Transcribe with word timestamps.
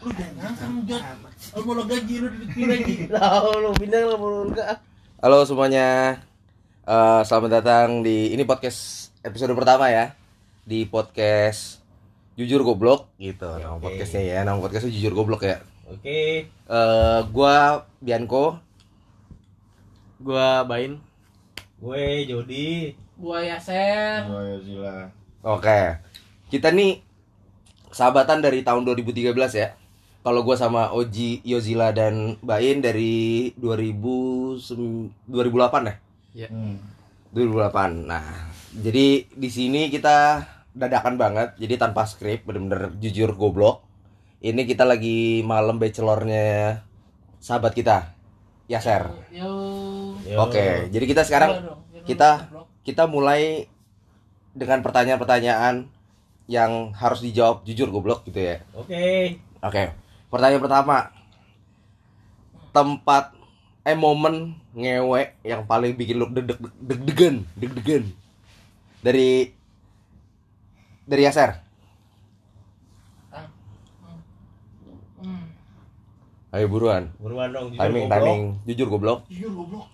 Lu 0.00 0.08
jangan 0.16 0.32
ngangkang, 0.40 0.74
Jot. 0.88 1.02
Lu 1.52 1.60
mau 1.62 1.74
lo 1.76 1.84
gaji, 1.84 2.14
lu 2.24 2.28
dipikir 2.32 2.66
lagi. 2.66 2.94
Lah, 3.12 3.44
lu 3.52 3.70
pindah 3.76 4.00
mau 4.16 4.48
enggak? 4.48 4.80
Halo 5.20 5.44
semuanya, 5.44 6.16
Eh, 6.80 7.22
selamat 7.22 7.60
datang 7.60 8.02
di 8.02 8.34
ini 8.34 8.42
podcast 8.42 9.12
episode 9.22 9.54
pertama 9.54 9.92
ya 9.92 10.16
di 10.66 10.88
podcast 10.88 11.78
jujur 12.34 12.66
goblok 12.66 13.06
gitu 13.14 13.46
nama 13.46 13.78
Oke. 13.78 13.94
podcastnya 13.94 14.22
ya 14.26 14.38
nama 14.42 14.58
podcastnya 14.58 14.90
jujur 14.90 15.12
goblok 15.14 15.44
ya. 15.46 15.62
Oke. 15.86 16.48
Eh, 16.50 17.20
gua 17.30 17.84
Bianco, 18.02 18.58
Gua 20.18 20.66
Bain. 20.66 20.98
Gue 21.78 22.26
Jody. 22.26 22.96
Gua 23.14 23.44
Yaser. 23.44 24.26
oke. 25.46 25.80
Kita 26.50 26.74
nih 26.74 26.98
sahabatan 27.92 28.40
dari 28.42 28.66
tahun 28.66 28.82
2013 28.82 29.30
ya. 29.54 29.78
Kalau 30.20 30.44
gua 30.44 30.52
sama 30.52 30.92
Oji, 30.92 31.40
Yozila 31.48 31.96
dan 31.96 32.36
Bain 32.44 32.84
dari 32.84 33.50
2000 33.56 34.60
sem- 34.60 35.08
2008 35.24 35.88
ya. 35.88 35.94
Ya. 36.44 36.48
2008. 37.32 38.04
Nah, 38.04 38.52
jadi 38.76 39.24
di 39.26 39.48
sini 39.48 39.88
kita 39.88 40.44
dadakan 40.76 41.16
banget, 41.16 41.56
jadi 41.56 41.80
tanpa 41.80 42.04
skrip, 42.04 42.44
bener-bener 42.44 42.92
jujur 43.00 43.32
goblok. 43.32 43.80
Ini 44.44 44.64
kita 44.68 44.84
lagi 44.84 45.40
malam 45.40 45.80
bachelornya 45.80 46.80
sahabat 47.40 47.72
kita, 47.72 48.12
Yaser. 48.68 49.08
Yo. 49.32 49.50
Yo. 50.24 50.36
Oke, 50.44 50.88
jadi 50.92 51.04
kita 51.08 51.22
sekarang 51.24 51.80
kita 52.04 52.48
kita 52.84 53.04
mulai 53.08 53.68
dengan 54.52 54.84
pertanyaan-pertanyaan 54.84 55.88
yang 56.50 56.90
harus 56.92 57.22
dijawab 57.22 57.62
jujur 57.64 57.88
goblok 57.88 58.26
gitu 58.26 58.40
ya. 58.42 58.56
Oke. 58.74 59.38
Oke, 59.60 59.92
pertanyaan 60.30 60.62
pertama. 60.62 60.96
Tempat 62.70 63.34
eh 63.82 63.96
momen 63.98 64.54
ngewe 64.72 65.34
yang 65.42 65.66
paling 65.66 65.96
bikin 65.96 66.16
lu 66.16 66.30
deg 66.30 66.54
deg-degan, 66.78 67.42
deg-degan. 67.58 68.04
Dari 69.02 69.50
dari 71.04 71.22
Yaser. 71.26 71.58
Ah. 73.30 73.46
Ayo 76.50 76.66
buruan. 76.66 77.10
Buruan 77.18 77.50
dong 77.50 77.74
jujur 77.74 77.82
Timing, 77.82 78.06
goblok. 78.06 78.14
timing. 78.22 78.42
Jujur 78.66 78.86
goblok. 78.88 79.18
Jujur 79.26 79.50
goblok. 79.54 79.86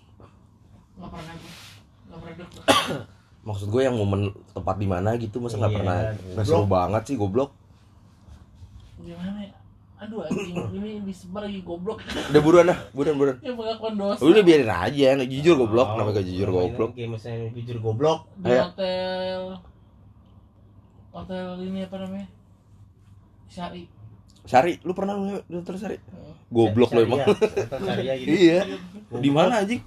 Enggak 0.97 1.09
pernah. 1.13 1.33
Enggak 2.05 2.19
pernah 2.21 2.35
deg. 2.37 2.49
Maksud 3.47 3.67
gue 3.71 3.79
yang 3.81 3.95
momen 3.95 4.21
tempat 4.51 4.75
di 4.75 4.85
mana 4.85 5.15
gitu 5.15 5.39
masa 5.39 5.55
nggak 5.55 5.71
Iya, 5.71 5.77
pernah. 5.79 5.95
Nggak 6.35 6.45
seru 6.45 6.65
banget 6.67 7.01
sih 7.07 7.15
goblok. 7.15 7.49
Gimana 8.99 9.39
ya? 9.41 9.56
Aduh 9.97 10.21
anjing, 10.21 10.53
ini 10.77 11.01
disebar 11.01 11.49
lagi 11.49 11.65
goblok. 11.65 12.05
Udah 12.05 12.41
buruan 12.45 12.69
dah, 12.69 12.79
buruan 12.93 13.17
buruan. 13.17 13.37
Ya 13.41 13.49
pengakuan 13.57 13.93
dosa. 13.97 14.21
Udah 14.21 14.43
biarin 14.45 14.69
aja, 14.69 15.25
jujur 15.25 15.57
goblok, 15.57 15.89
Oh, 15.89 15.97
namanya 15.97 16.21
jujur 16.21 16.53
goblok. 16.53 16.93
Oke, 16.93 17.09
misalnya 17.09 17.49
jujur 17.57 17.81
goblok. 17.81 18.29
Di 18.37 18.53
Ayo. 18.53 18.61
hotel 18.69 19.41
hotel 21.09 21.45
ini 21.65 21.79
apa 21.89 21.95
namanya? 21.97 22.27
Syari. 23.49 23.89
Sari, 24.45 24.77
lu 24.85 24.93
pernah 24.93 25.17
ngewe 25.17 25.41
di 25.49 25.55
hotel 25.57 25.75
Sari? 25.81 25.97
Goblok 26.53 26.93
lo 26.93 26.99
emang. 27.01 27.19
Syariah 27.81 28.15
gitu. 28.21 28.29
Iya. 28.29 28.59
Di 29.17 29.29
mana 29.33 29.65
anjing? 29.65 29.81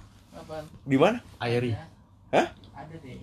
Di 0.83 0.97
mana? 0.99 1.23
Ayri. 1.39 1.71
Hah? 2.35 2.51
Ada 2.75 2.95
deh. 2.99 3.15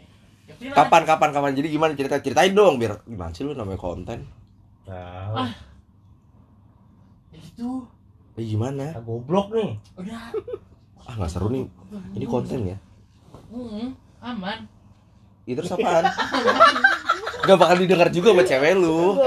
Ya, 0.56 0.72
Kapan 0.72 1.04
kapan 1.04 1.30
kapan? 1.36 1.52
Jadi 1.52 1.68
gimana 1.68 1.92
cerita 1.92 2.16
ceritain 2.24 2.56
dong 2.56 2.80
biar 2.80 3.04
gimana 3.04 3.36
sih 3.36 3.44
lu 3.44 3.52
namanya 3.52 3.76
konten? 3.76 4.24
Tahu. 4.88 5.34
Ah. 5.36 5.67
Ya 7.58 7.66
itu 7.66 7.82
Eh 8.38 8.44
gimana? 8.46 8.94
Ah, 8.94 9.02
goblok 9.02 9.50
nih. 9.50 9.74
udah 9.98 10.30
Ah 11.02 11.14
nggak 11.18 11.26
seru 11.26 11.50
nih. 11.50 11.66
Ini 12.14 12.24
konten 12.24 12.70
ya. 12.70 12.78
Hmm, 13.50 13.98
aman. 14.22 14.62
Itu 15.42 15.58
terus 15.58 15.74
apaan? 15.74 16.06
Gak 17.40 17.56
bakal 17.56 17.76
didengar 17.82 18.12
juga 18.14 18.30
sama 18.30 18.44
cewek 18.44 18.78
lu. 18.78 19.18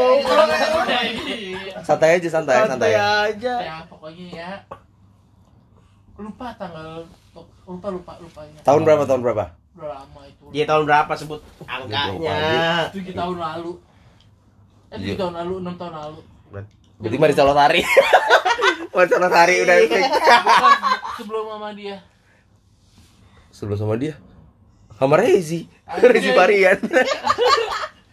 Santai 1.82 2.22
aja 2.22 2.30
santai 2.32 2.64
santai. 2.64 2.94
aja. 2.96 3.54
Ya 3.60 3.78
pokoknya 3.84 4.26
ya. 4.32 4.52
Lupa 6.16 6.54
tanggal 6.56 7.04
lupa 7.66 7.88
lupa 7.90 8.12
lupa 8.22 8.40
ingat. 8.48 8.64
Tahun 8.64 8.82
berapa 8.86 9.04
tahun 9.04 9.22
berapa? 9.26 9.46
Udah 9.76 9.90
lama 9.92 10.22
itu. 10.24 10.44
Dia 10.54 10.64
tahun 10.64 10.84
berapa 10.88 11.14
sebut 11.18 11.42
angkanya? 11.66 12.40
Tujuh 12.96 13.12
tahun 13.12 13.38
lalu. 13.42 13.72
Eh 14.88 14.98
tujuh 15.02 15.16
Iya. 15.16 15.20
tahun 15.20 15.34
lalu, 15.36 15.54
enam 15.66 15.76
tahun 15.76 15.94
lalu. 15.98 16.22
Berarti 17.02 17.18
Marisa 17.18 17.44
Lotari. 17.44 17.82
Marisa 18.94 19.18
Lotari 19.18 19.56
udah 19.66 19.76
fix. 19.90 20.04
Bukan 20.06 20.74
sebelum 21.18 21.44
mama 21.50 21.70
dia. 21.74 21.98
Sebelum 23.50 23.78
sama 23.78 23.98
dia. 23.98 24.14
Sama 24.96 25.18
Rezi. 25.18 25.66
Rezi 26.14 26.32
Varian. 26.38 26.78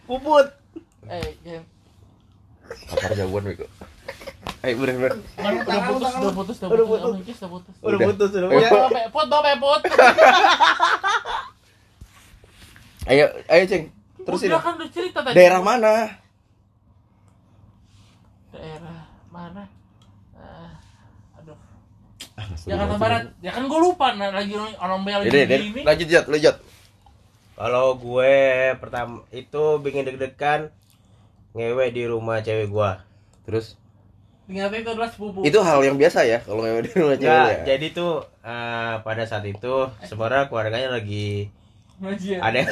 Puput. 0.09 0.47
Eh, 1.09 1.33
ya. 1.41 1.57
Apa 2.93 3.17
jawaban 3.17 3.49
bego? 3.49 3.65
Eh 4.61 4.77
bener 4.77 4.93
bener. 4.93 5.13
Udah 5.41 5.81
putus, 5.89 6.13
udah 6.13 6.33
putus, 6.37 6.57
udah 6.61 6.69
putus, 6.69 6.77
putus. 6.77 6.77
Udah 6.77 6.85
putus, 6.85 7.37
udah 7.41 7.49
putus. 7.49 7.73
Udah 7.81 7.97
putus 7.97 8.29
udah. 8.29 9.41
Pepot. 9.41 9.81
Ayo 13.09 13.25
ayo 13.49 13.63
ceng. 13.65 13.89
Terusin. 14.21 14.53
Udah 14.53 14.61
kan 14.61 14.77
udah 14.77 14.89
cerita 14.93 15.25
tadi. 15.25 15.33
Daerah 15.33 15.61
mana? 15.65 16.21
Daerah 18.53 18.99
mana? 19.33 19.63
Ah, 20.37 20.77
aduh. 21.41 21.57
Ah, 22.37 22.43
nggak 22.45 22.48
seru 22.48 22.48
Jakarta. 22.65 22.95
Barat. 22.95 23.21
Ya 23.39 23.51
kan 23.51 23.63
gue 23.63 23.79
lupa 23.79 24.11
nah, 24.13 24.29
lagi 24.29 24.51
orang 24.53 24.99
bel 25.01 25.21
gini. 25.23 25.81
lanjut 25.81 26.07
Jot, 26.07 26.25
lanjut. 26.27 26.55
Kalau 27.53 27.87
gue 27.93 28.35
pertama 28.75 29.21
itu 29.29 29.63
bikin 29.77 30.03
deg-degan 30.03 30.71
ngewe 31.51 31.85
di 31.89 32.03
rumah 32.03 32.39
cewek 32.39 32.67
gua. 32.67 33.03
Terus 33.43 33.75
Ternyata 34.43 34.75
itu 34.75 34.89
adalah 34.89 35.05
sepupu. 35.07 35.39
itu 35.43 35.59
hal 35.59 35.77
yang 35.79 35.93
biasa 35.93 36.23
ya 36.23 36.39
kalau 36.39 36.61
ngewe 36.61 36.81
di 36.81 36.91
rumah 36.91 37.13
cewek 37.13 37.29
Enggak, 37.29 37.53
ya. 37.53 37.65
jadi 37.67 37.87
tuh 37.91 38.13
eh, 38.41 38.93
pada 38.99 39.23
saat 39.23 39.43
itu 39.43 39.73
sebenarnya 40.01 40.47
keluarganya 40.47 40.89
lagi 40.91 41.53
Ngajian. 41.99 42.39
ada 42.39 42.57
yang 42.57 42.69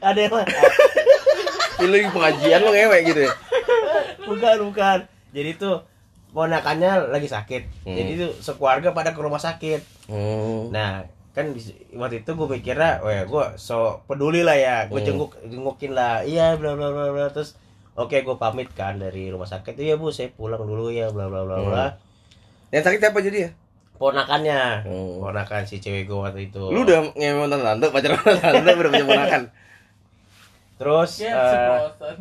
ada 0.00 0.18
yang 0.18 0.32
Ini 1.78 1.86
lagi 1.88 2.08
pengajian 2.08 2.58
lo 2.58 2.70
ngewe 2.70 2.98
gitu 3.04 3.20
ya. 3.22 3.32
bukan 4.24 4.56
bukan. 4.64 4.98
Jadi 5.30 5.50
tuh 5.54 5.76
ponakannya 6.30 7.08
lagi 7.08 7.26
sakit. 7.26 7.84
Hmm. 7.84 7.96
Jadi 7.96 8.12
tuh 8.18 8.32
sekeluarga 8.38 8.92
pada 8.92 9.12
ke 9.12 9.20
rumah 9.20 9.38
sakit. 9.38 9.80
Hmm. 10.06 10.68
Nah, 10.68 11.04
kan 11.32 11.54
waktu 11.94 12.20
itu 12.20 12.30
gue 12.30 12.48
mikirnya, 12.50 12.98
wah 12.98 13.22
gue 13.22 13.44
so 13.54 14.02
peduli 14.04 14.42
lah 14.42 14.54
ya, 14.54 14.76
gue 14.86 14.98
Hmm. 14.98 15.06
jenguk 15.06 15.32
jengukin 15.42 15.92
lah, 15.92 16.22
iya 16.22 16.54
bla 16.54 16.74
bla 16.74 16.90
bla 16.90 17.08
bla 17.08 17.26
terus 17.28 17.54
oke 17.94 18.14
gue 18.14 18.36
pamit 18.36 18.66
kan 18.72 18.98
dari 18.98 19.30
rumah 19.30 19.46
sakit, 19.46 19.74
iya 19.76 19.94
bu 19.94 20.10
saya 20.10 20.30
pulang 20.30 20.60
dulu 20.60 20.90
ya 20.90 21.08
bla 21.08 21.26
bla 21.26 21.42
bla 21.42 21.56
bla. 21.60 21.86
Yang 22.68 22.84
sakit 22.84 23.00
siapa 23.00 23.18
jadi 23.20 23.38
ya? 23.38 23.50
Ponakannya, 23.98 24.86
Hmm. 24.86 25.18
ponakan 25.18 25.62
si 25.62 25.78
cewek 25.78 26.06
gue 26.06 26.14
waktu 26.14 26.50
itu. 26.50 26.62
Lu 26.70 26.82
udah 26.82 27.10
sama 27.10 27.46
tante, 27.50 27.86
pacaran 27.88 28.18
sama 28.18 28.34
tante, 28.36 28.70
udah 28.70 28.90
punya 28.90 29.06
ponakan. 29.06 29.42
terus 30.78 31.18
Ya, 31.18 31.34
eh, 31.34 31.50
ceplosan. 31.50 32.16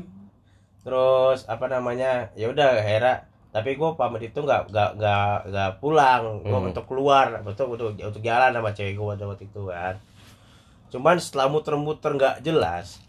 terus 0.81 1.40
apa 1.46 1.66
namanya 1.67 2.34
ya 2.34 2.50
udah 2.50 2.81
Hera 2.81 3.27
tapi 3.57 3.73
gue 3.73 3.90
pamit 3.94 4.22
itu 4.23 4.38
nggak 4.38 4.69
nggak 4.69 4.90
nggak 4.95 5.35
nggak 5.47 5.72
pulang. 5.78 6.23
Gue 6.40 6.53
Hmm. 6.53 6.69
untuk 6.69 6.85
keluar. 6.85 7.41
Betul 7.41 7.73
untuk 7.73 7.91
untuk 7.91 8.22
jalan 8.22 8.51
sama 8.51 8.69
cewek 8.72 8.94
gue 8.94 9.06
waktu 9.18 9.44
itu 9.44 9.62
kan. 9.66 9.97
Cuman 10.88 11.18
setelah 11.18 11.47
muter-muter 11.47 12.13
nggak 12.13 12.35
jelas 12.41 13.01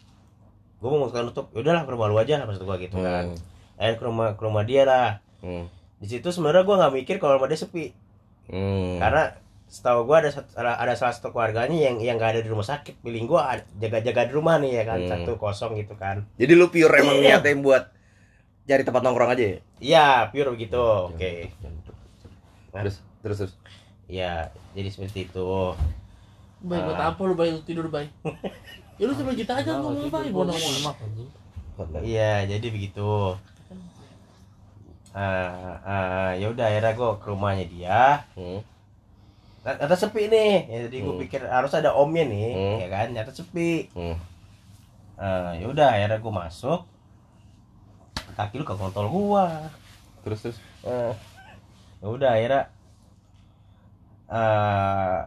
gue 0.78 0.86
memutuskan 0.86 1.26
untuk 1.26 1.50
ya 1.50 1.58
udahlah 1.58 1.82
ke 1.82 1.90
rumah 1.90 2.06
lu 2.06 2.16
aja 2.16 2.38
maksud 2.40 2.62
gue 2.62 2.76
gitu 2.80 2.96
kan. 2.96 3.34
Eh 3.76 3.92
ke 3.92 4.02
rumah 4.02 4.32
ke 4.32 4.42
rumah 4.42 4.62
dia 4.62 4.82
lah. 4.82 5.10
Hmm. 5.38 5.66
di 5.98 6.06
situ 6.08 6.30
sebenarnya 6.30 6.62
gue 6.62 6.76
nggak 6.76 6.94
mikir 6.94 7.14
kalau 7.18 7.34
rumah 7.34 7.46
dia 7.46 7.58
sepi. 7.58 7.90
Hmm. 8.46 8.96
karena 8.96 9.34
setahu 9.66 10.06
gue 10.06 10.16
ada 10.16 10.30
ada 10.56 10.94
salah 10.94 11.12
satu 11.12 11.28
keluarganya 11.28 11.76
yang 11.76 11.98
yang 11.98 12.16
nggak 12.16 12.30
ada 12.32 12.40
di 12.40 12.48
rumah 12.48 12.62
sakit. 12.64 12.98
Pilih 12.98 13.26
gue 13.26 13.40
jaga-jaga 13.76 14.24
di 14.24 14.32
rumah 14.32 14.56
nih 14.56 14.72
ya 14.72 14.84
kan 14.84 14.98
Hmm. 14.98 15.10
satu 15.10 15.34
kosong 15.34 15.74
gitu 15.76 15.92
kan. 15.94 16.24
Jadi 16.34 16.52
lu 16.54 16.70
pure 16.70 16.94
emang 16.96 17.18
niatnya 17.22 17.58
buat 17.58 17.84
cari 18.68 18.84
tempat 18.84 19.00
nongkrong 19.00 19.32
aja 19.32 19.42
ya? 19.42 19.58
iya 19.80 20.06
pure 20.28 20.52
begitu 20.52 20.76
oke 20.76 21.32
Terus 22.68 23.00
terus 23.18 23.36
terus. 23.40 23.54
Ya, 24.06 24.48
jadi 24.72 24.88
seperti 24.88 25.26
itu. 25.26 25.48
Baik, 26.60 26.80
buat 26.84 26.96
Ah. 26.96 27.10
apa 27.10 27.20
lu 27.22 27.34
baik 27.34 27.50
lu 27.50 27.62
tidur 27.62 27.88
baik? 27.88 28.12
Ya 28.96 29.04
lu 29.04 29.12
coba 29.12 29.32
kita 29.32 29.52
aja 29.54 29.70
ngomong 29.74 30.06
baik, 30.06 30.30
gua 30.30 30.44
ngomong. 30.46 30.96
Iya, 32.00 32.46
jadi 32.46 32.66
begitu. 32.68 33.34
Ah, 35.10 35.80
ah, 35.82 36.30
ya 36.34 36.48
udah 36.48 36.68
akhirnya 36.68 36.92
gue 36.92 37.10
ke 37.18 37.26
rumahnya 37.26 37.66
dia. 37.66 38.02
Hmm. 38.32 38.60
Ternyata 39.60 39.96
sepi 39.96 40.28
nih. 40.28 40.54
Ya, 40.66 40.78
jadi 40.86 40.96
gue 41.00 41.14
Hmm. 41.16 41.22
pikir 41.24 41.40
harus 41.42 41.72
ada 41.72 41.90
omnya 41.92 42.24
nih, 42.24 42.48
Hmm. 42.52 42.76
ya 42.78 42.88
kan? 42.88 43.06
Ternyata 43.10 43.32
sepi. 43.32 43.88
Hmm. 43.92 44.16
Ah, 45.16 45.50
ya 45.52 45.66
udah 45.66 45.88
akhirnya 45.90 46.18
gue 46.18 46.32
masuk. 46.32 46.80
Kaki 48.38 48.54
lu 48.54 48.64
ke 48.64 48.72
kontol 48.72 49.06
gua 49.06 49.66
Terus 50.22 50.38
terus. 50.40 50.58
Eh, 50.80 51.12
ya 51.98 52.06
udah 52.06 52.30
akhirnya 52.30 52.62
eh 54.28 55.18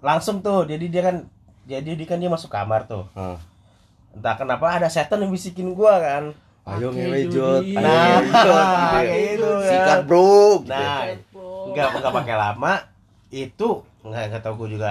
langsung 0.00 0.40
tuh 0.40 0.64
jadi 0.64 0.80
dia 0.82 1.02
kan 1.04 1.16
jadi 1.64 1.92
dia 1.92 2.06
kan 2.06 2.16
dia 2.16 2.26
masuk 2.26 2.48
kamar 2.48 2.84
tuh 2.84 3.04
Ah. 3.12 3.36
entah 4.10 4.34
kenapa 4.34 4.66
ada 4.72 4.88
setan 4.88 5.20
yang 5.20 5.30
bisikin 5.30 5.70
gua 5.70 5.96
kan 5.96 6.24
Ayo 6.62 6.90
ngewe. 6.90 7.24
Jod. 7.26 7.64
Ayo 7.64 7.78
Nah, 7.78 8.20
gitu 8.20 8.48
ya. 8.48 8.64
kayak 8.94 9.18
gitu 9.32 9.48
kan. 9.48 9.66
Sikat 9.66 10.00
bro. 10.04 10.20
gitu. 10.20 10.68
nah 10.68 11.00
nggak 11.66 11.88
nggak 11.94 12.14
pakai 12.14 12.36
lama 12.36 12.72
itu 13.28 13.68
nggak 14.00 14.22
nggak 14.28 14.42
tahu 14.42 14.54
gua 14.56 14.68
juga 14.68 14.90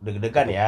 deg-degan 0.00 0.48
ya 0.48 0.66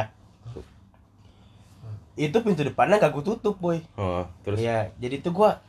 itu 2.13 2.37
pintu 2.39 2.61
depannya 2.61 2.97
nggak 2.97 3.11
gua 3.11 3.23
tutup 3.25 3.55
boy 3.55 3.79
Oh, 3.95 4.27
terus 4.41 4.59
Iya, 4.59 4.91
jadi 4.97 5.19
tuh 5.19 5.31
gua 5.31 5.63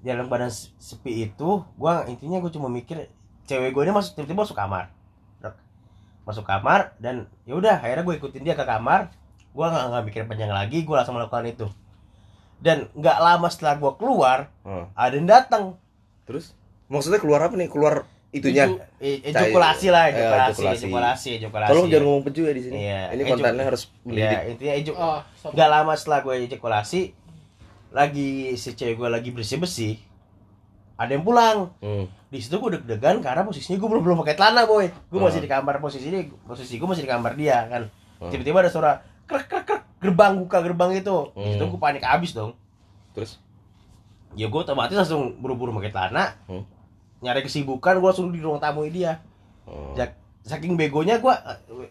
dalam 0.00 0.26
badan 0.26 0.48
se- 0.48 0.70
sepi 0.76 1.26
itu, 1.26 1.50
gua 1.74 2.06
intinya 2.06 2.38
gua 2.38 2.48
cuma 2.48 2.66
mikir 2.66 3.10
cewek 3.44 3.70
gue 3.70 3.82
ini 3.82 3.90
masuk 3.90 4.14
tiba-tiba 4.14 4.46
masuk 4.46 4.54
kamar. 4.54 4.88
Masuk 6.22 6.44
kamar 6.44 6.94
dan 6.96 7.26
ya 7.42 7.58
udah 7.58 7.82
akhirnya 7.82 8.06
gue 8.06 8.14
ikutin 8.16 8.42
dia 8.42 8.54
ke 8.54 8.62
kamar. 8.62 9.10
Gua 9.50 9.66
nggak 9.68 9.84
nggak 9.90 10.02
mikir 10.06 10.22
panjang 10.24 10.52
lagi, 10.54 10.86
gua 10.86 11.02
langsung 11.02 11.18
melakukan 11.18 11.42
itu. 11.44 11.66
Dan 12.62 12.86
nggak 12.94 13.18
lama 13.18 13.48
setelah 13.50 13.74
gua 13.76 13.98
keluar, 13.98 14.52
Oh, 14.62 14.86
ada 14.94 15.12
yang 15.12 15.26
datang. 15.26 15.74
terus 16.22 16.54
maksudnya 16.86 17.18
keluar 17.18 17.42
apa 17.42 17.58
nih? 17.58 17.66
Keluar 17.66 18.06
itunya. 18.30 18.64
Ejakulasi 18.98 19.86
lah, 19.88 20.06
Eh, 20.06 20.12
ejakulasi, 20.12 20.50
ejakulasi. 20.54 20.78
ejakulasi, 20.80 21.28
ejakulasi. 21.36 21.70
Tolong 21.70 21.86
jangan 21.86 22.04
ngomong 22.04 22.24
peju 22.24 22.42
ya 22.42 22.52
di 22.52 22.62
sini. 22.62 22.74
Iya, 22.80 23.00
Ini 23.10 23.22
kontennya 23.24 23.64
harus 23.64 23.82
Iya, 23.84 23.98
mendidik. 24.04 24.38
intinya 24.48 24.74
ejuk. 24.76 24.94
Oh, 24.96 25.18
sorry. 25.34 25.52
Nggak 25.52 25.68
lama 25.68 25.92
setelah 25.94 26.18
gue 26.20 26.34
ejakulasi, 26.44 27.00
lagi 27.90 28.28
si 28.54 28.70
cewek 28.70 28.94
gue 28.96 29.08
lagi 29.08 29.30
bersih-bersih, 29.30 29.98
ada 30.96 31.10
yang 31.10 31.22
pulang. 31.22 31.74
Hmm. 31.78 32.06
di 32.30 32.38
situ 32.38 32.54
gue 32.56 32.78
deg-degan 32.78 33.18
karena 33.18 33.42
posisinya 33.42 33.74
gue 33.74 33.90
belum 33.90 34.06
belum 34.06 34.18
pakai 34.22 34.38
celana 34.38 34.62
boy 34.62 34.86
gue 34.86 34.94
Hmm. 35.10 35.18
masih 35.20 35.42
di 35.42 35.50
kamar 35.50 35.82
posisi 35.82 36.06
ini 36.06 36.30
posisi 36.40 36.78
gue 36.78 36.86
masih 36.86 37.02
di 37.02 37.10
kamar 37.10 37.34
dia 37.34 37.66
kan 37.66 37.90
Hmm. 38.20 38.30
tiba-tiba 38.30 38.62
ada 38.62 38.70
suara 38.70 38.92
krek 39.26 39.50
krek 39.50 39.66
krek 39.66 39.82
gerbang 39.98 40.38
buka 40.38 40.62
gerbang 40.62 40.94
itu 40.94 41.10
di 41.34 41.50
situ 41.50 41.58
Hmm. 41.58 41.74
gue 41.74 41.80
panik 41.82 42.06
abis 42.06 42.30
dong 42.30 42.54
Terus 43.10 43.42
ya 44.32 44.46
gue 44.46 44.60
otomatis 44.60 44.94
langsung 44.94 45.34
buru-buru 45.36 45.74
pakai 45.74 45.90
celana 45.90 46.38
Hmm. 46.46 46.62
Nyari 47.20 47.44
kesibukan 47.44 48.00
gue 48.00 48.08
langsung 48.08 48.32
di 48.32 48.40
ruang 48.40 48.60
tamu 48.60 48.84
dia. 48.88 49.20
Oh. 49.68 49.92
Jak- 49.94 50.16
saking 50.40 50.74
begonya 50.74 51.20
gue 51.20 51.34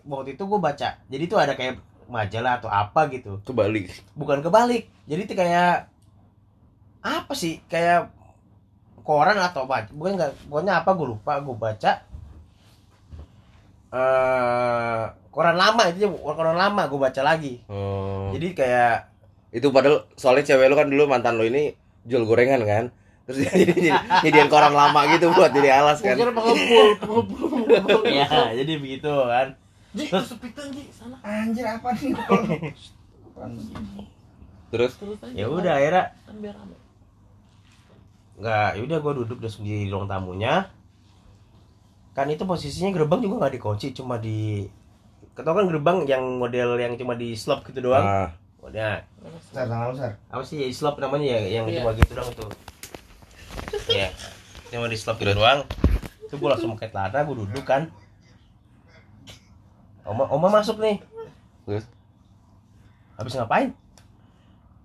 waktu 0.10 0.34
itu 0.34 0.44
gue 0.44 0.60
baca. 0.60 0.98
Jadi 1.06 1.24
itu 1.24 1.38
ada 1.38 1.54
kayak 1.54 1.78
majalah 2.10 2.58
atau 2.58 2.70
apa 2.70 3.06
gitu. 3.14 3.38
Kebalik. 3.46 3.94
bukan 4.18 4.42
kebalik. 4.42 4.90
Jadi 5.06 5.22
itu 5.30 5.34
kayak 5.38 5.88
apa 7.06 7.34
sih? 7.38 7.62
Kayak 7.70 8.10
koran 9.06 9.38
atau 9.38 9.70
apa? 9.70 9.88
Bukan 9.94 10.18
nggak 10.18 10.50
pokoknya 10.50 10.82
apa? 10.82 10.90
Gue 10.98 11.08
lupa. 11.14 11.38
Gue 11.40 11.56
baca. 11.56 11.92
Eh 13.94 15.02
koran 15.30 15.56
lama. 15.58 15.82
Itu 15.94 16.10
koran 16.18 16.58
lama. 16.58 16.90
Gue 16.90 17.00
baca 17.00 17.22
lagi. 17.22 17.62
Oh. 17.70 18.34
jadi 18.34 18.48
kayak 18.54 18.96
itu 19.50 19.74
padahal 19.74 20.06
soalnya 20.14 20.46
cewek 20.46 20.70
lu 20.70 20.78
kan 20.78 20.90
dulu 20.90 21.10
mantan 21.10 21.42
lu 21.42 21.50
ini 21.50 21.74
jual 22.06 22.22
gorengan 22.30 22.62
kan 22.62 22.86
terus 23.30 23.46
jadi 23.46 23.62
jadi 23.70 23.90
jadian 24.26 24.50
koran 24.50 24.74
lama 24.74 25.06
gitu 25.14 25.30
buat 25.30 25.54
jadi 25.54 25.70
alas 25.78 26.02
kan? 26.02 26.18
Mungkin 26.18 26.34
pengepul, 26.34 26.88
pengepul. 26.98 28.02
ya 28.10 28.26
jadi 28.58 28.74
begitu 28.82 29.14
kan. 29.30 29.54
Terus- 29.94 30.34
kesepitan 30.34 30.74
Ji, 30.74 30.90
sana. 30.90 31.18
Anjir 31.22 31.66
apa 31.70 31.94
nih? 31.94 32.14
terus? 34.74 34.94
Terus 34.98 35.18
ya 35.38 35.46
udah 35.46 35.74
akhirnya. 35.78 36.04
Kan 36.26 36.36
nggak 38.40 38.70
ya 38.80 38.82
udah 38.88 38.98
gue 38.98 39.14
duduk 39.22 39.38
langsung 39.38 39.62
di 39.62 39.86
ruang 39.86 40.10
tamunya. 40.10 40.66
Kan 42.18 42.34
itu 42.34 42.44
posisinya 42.50 42.90
gerbang 42.98 43.22
juga 43.22 43.46
nggak 43.46 43.54
dikunci 43.62 43.94
cuma 43.94 44.18
di 44.18 44.66
ketau 45.38 45.54
kan 45.54 45.70
gerbang 45.70 46.04
yang 46.10 46.24
model 46.42 46.82
yang 46.82 46.98
cuma 46.98 47.14
di 47.14 47.38
slop 47.38 47.62
gitu 47.70 47.94
doang? 47.94 48.02
Ah, 48.02 48.30
Nah, 48.70 49.02
Sar, 49.50 49.66
apa 50.30 50.44
sih 50.46 50.62
slop 50.70 51.00
namanya 51.02 51.40
ya 51.42 51.62
yang 51.62 51.66
Iya. 51.66 51.82
cuma 51.82 51.96
gitu 51.98 52.12
doang 52.14 52.30
tuh 52.38 52.50
ya 53.90 54.10
cuma 54.70 54.86
di 54.86 54.98
slop 54.98 55.18
gitu 55.18 55.34
doang. 55.34 55.66
Itu 56.26 56.38
gue 56.38 56.50
langsung 56.50 56.78
pakai 56.78 56.94
celana 56.94 57.26
gue 57.26 57.36
duduk 57.36 57.66
kan. 57.66 57.90
Oma 60.06 60.26
oma 60.30 60.48
masuk 60.50 60.78
nih. 60.82 61.02
Terus? 61.66 61.86
Habis 63.18 63.34
ngapain? 63.36 63.70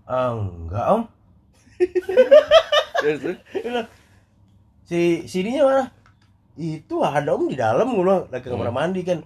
"Ah, 0.04 0.36
enggak 0.36 0.84
om. 0.88 1.02
Terus, 3.00 3.20
si 4.84 5.24
sininya 5.28 5.62
mana? 5.64 5.84
Itu 6.56 7.00
ada 7.04 7.34
om 7.34 7.48
di 7.48 7.56
dalam. 7.56 7.88
Gue 7.92 8.04
lagi 8.04 8.46
kamar 8.48 8.68
Hmm. 8.68 8.76
mandi 8.76 9.00
kan. 9.04 9.20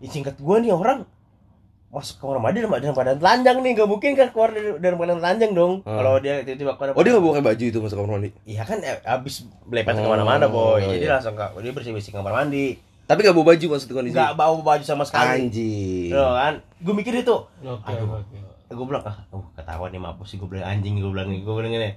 Singkat 0.00 0.38
gue 0.38 0.56
nih 0.64 0.72
orang 0.72 1.04
masuk 1.90 2.22
kamar 2.22 2.38
mandi 2.38 2.62
dalam, 2.62 2.78
dalam 2.78 2.94
keadaan 2.94 3.18
telanjang 3.18 3.56
nih. 3.60 3.72
Gak 3.74 3.88
mungkin 3.90 4.10
kan 4.14 4.28
keluar 4.30 4.50
dari 4.54 4.78
dalam 4.78 4.96
keadaan 4.96 5.18
telanjang 5.18 5.50
dong. 5.52 5.72
Hmm. 5.82 5.96
kalau 5.98 6.12
dia 6.22 6.34
tiba-tiba 6.40 6.72
keluar 6.78 6.94
oh 6.94 7.02
dia 7.02 7.10
nggak 7.12 7.26
pakai 7.26 7.44
baju 7.50 7.64
itu 7.66 7.78
masuk 7.82 7.96
kamar 7.98 8.10
mandi? 8.14 8.30
Iya 8.46 8.62
kan 8.62 8.78
eh, 8.80 8.96
abis 9.02 9.34
belepet 9.66 9.94
Oh, 9.98 10.02
ke 10.02 10.08
mana-mana 10.08 10.46
boy, 10.46 10.78
jadi 10.80 11.04
iya. 11.04 11.18
langsung 11.18 11.34
ke 11.34 11.46
dia 11.60 11.72
bersih 11.74 11.90
bersih 11.90 12.12
kamar 12.14 12.30
mandi, 12.30 12.78
tapi 13.04 13.26
nggak 13.26 13.34
bawa 13.34 13.46
baju 13.50 13.64
maksud 13.74 13.88
kondisi? 13.90 14.14
Nggak 14.14 14.32
bawa 14.38 14.54
baju 14.62 14.84
sama 14.86 15.02
sekali, 15.02 15.50
anjing. 15.50 16.14
Tuh 16.14 16.30
kan? 16.30 16.54
Gue 16.78 16.94
mikir 16.94 17.12
itu, 17.18 17.36
Oke, 17.58 17.90
Aduh. 17.90 18.22
oke. 18.22 18.38
gue 18.70 18.86
bilang 18.86 19.02
ah, 19.02 19.18
oh, 19.34 19.42
ketahuan 19.58 19.90
nih 19.90 19.98
mampus 19.98 20.30
sih. 20.30 20.38
Gue 20.38 20.46
bilang 20.46 20.70
anjing 20.70 20.94
gue 20.94 21.10
bilang 21.10 21.26
gue 21.26 21.54
bilang 21.58 21.74
ini, 21.74 21.90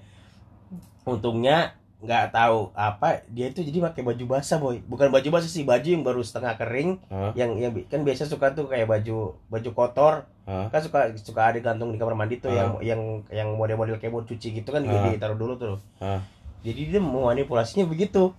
untungnya 1.06 1.78
nggak 2.04 2.36
tahu 2.36 2.68
apa 2.76 3.24
dia 3.32 3.48
itu 3.48 3.64
jadi 3.64 3.80
pakai 3.80 4.04
baju 4.04 4.24
basah 4.28 4.60
boy, 4.60 4.84
bukan 4.84 5.08
baju 5.08 5.28
basah 5.32 5.48
sih 5.48 5.64
baju 5.64 5.88
yang 5.88 6.04
baru 6.04 6.20
setengah 6.20 6.60
kering, 6.60 7.00
Hah? 7.08 7.32
yang 7.32 7.56
yang 7.56 7.72
kan 7.88 8.04
biasa 8.04 8.28
suka 8.28 8.52
tuh 8.52 8.68
kayak 8.68 8.92
baju 8.92 9.40
baju 9.48 9.70
kotor, 9.72 10.28
Hah? 10.44 10.68
kan 10.68 10.84
suka 10.84 11.08
suka 11.16 11.56
ada 11.56 11.60
gantung 11.64 11.90
di 11.90 11.98
kamar 11.98 12.12
mandi 12.14 12.44
tuh 12.44 12.52
Ah. 12.52 12.60
yang 12.60 12.70
yang 12.84 13.02
yang 13.32 13.50
model-model 13.56 13.96
kayak 13.98 14.12
mau 14.12 14.20
cuci 14.22 14.52
gitu 14.54 14.70
kan 14.70 14.84
Ah. 14.84 15.16
ditaruh 15.16 15.40
dulu 15.40 15.56
tuh. 15.56 15.80
Hah? 15.98 16.20
jadi 16.60 16.96
dia 16.96 17.00
manipulasinya 17.00 17.84
begitu 17.84 18.36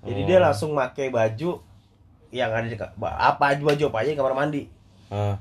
jadi 0.00 0.20
dia 0.24 0.36
Oh. 0.40 0.44
langsung 0.48 0.72
pakai 0.72 1.08
baju 1.08 1.60
yang 2.32 2.48
ada 2.48 2.64
di 2.64 2.76
apa 3.00 3.44
aja 3.44 3.60
baju 3.60 3.84
apa 3.92 3.98
aja 4.00 4.10
di 4.12 4.16
kamar 4.16 4.32
mandi 4.32 4.62
Hah? 5.12 5.36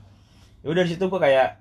ya 0.59 0.67
udah 0.67 0.83
di 0.83 0.91
situ 0.91 1.07
gua 1.07 1.23
kayak 1.23 1.55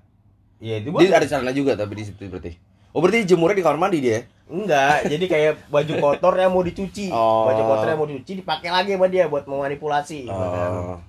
ya 0.59 0.75
itu 0.79 0.91
gua 0.91 0.99
dia 0.99 1.15
ada 1.15 1.23
celana 1.23 1.51
juga 1.51 1.75
tapi 1.75 1.95
di 1.95 2.03
situ 2.03 2.27
berarti 2.27 2.55
oh 2.91 2.99
berarti 2.99 3.23
jemurnya 3.25 3.55
di 3.55 3.63
kamar 3.63 3.79
mandi 3.79 3.99
dia 3.99 4.19
enggak 4.45 5.07
jadi 5.07 5.25
kayak 5.25 5.53
baju 5.67 5.93
kotor 5.97 6.33
yang 6.35 6.51
mau 6.51 6.59
dicuci 6.59 7.07
Oh. 7.07 7.47
baju 7.47 7.61
kotor 7.65 7.87
yang 7.87 7.97
mau 7.97 8.05
dicuci 8.05 8.33
dipakai 8.37 8.67
lagi 8.67 8.91
sama 8.91 9.07
dia 9.07 9.25
buat 9.25 9.45
memanipulasi 9.45 10.27
oh. 10.27 10.99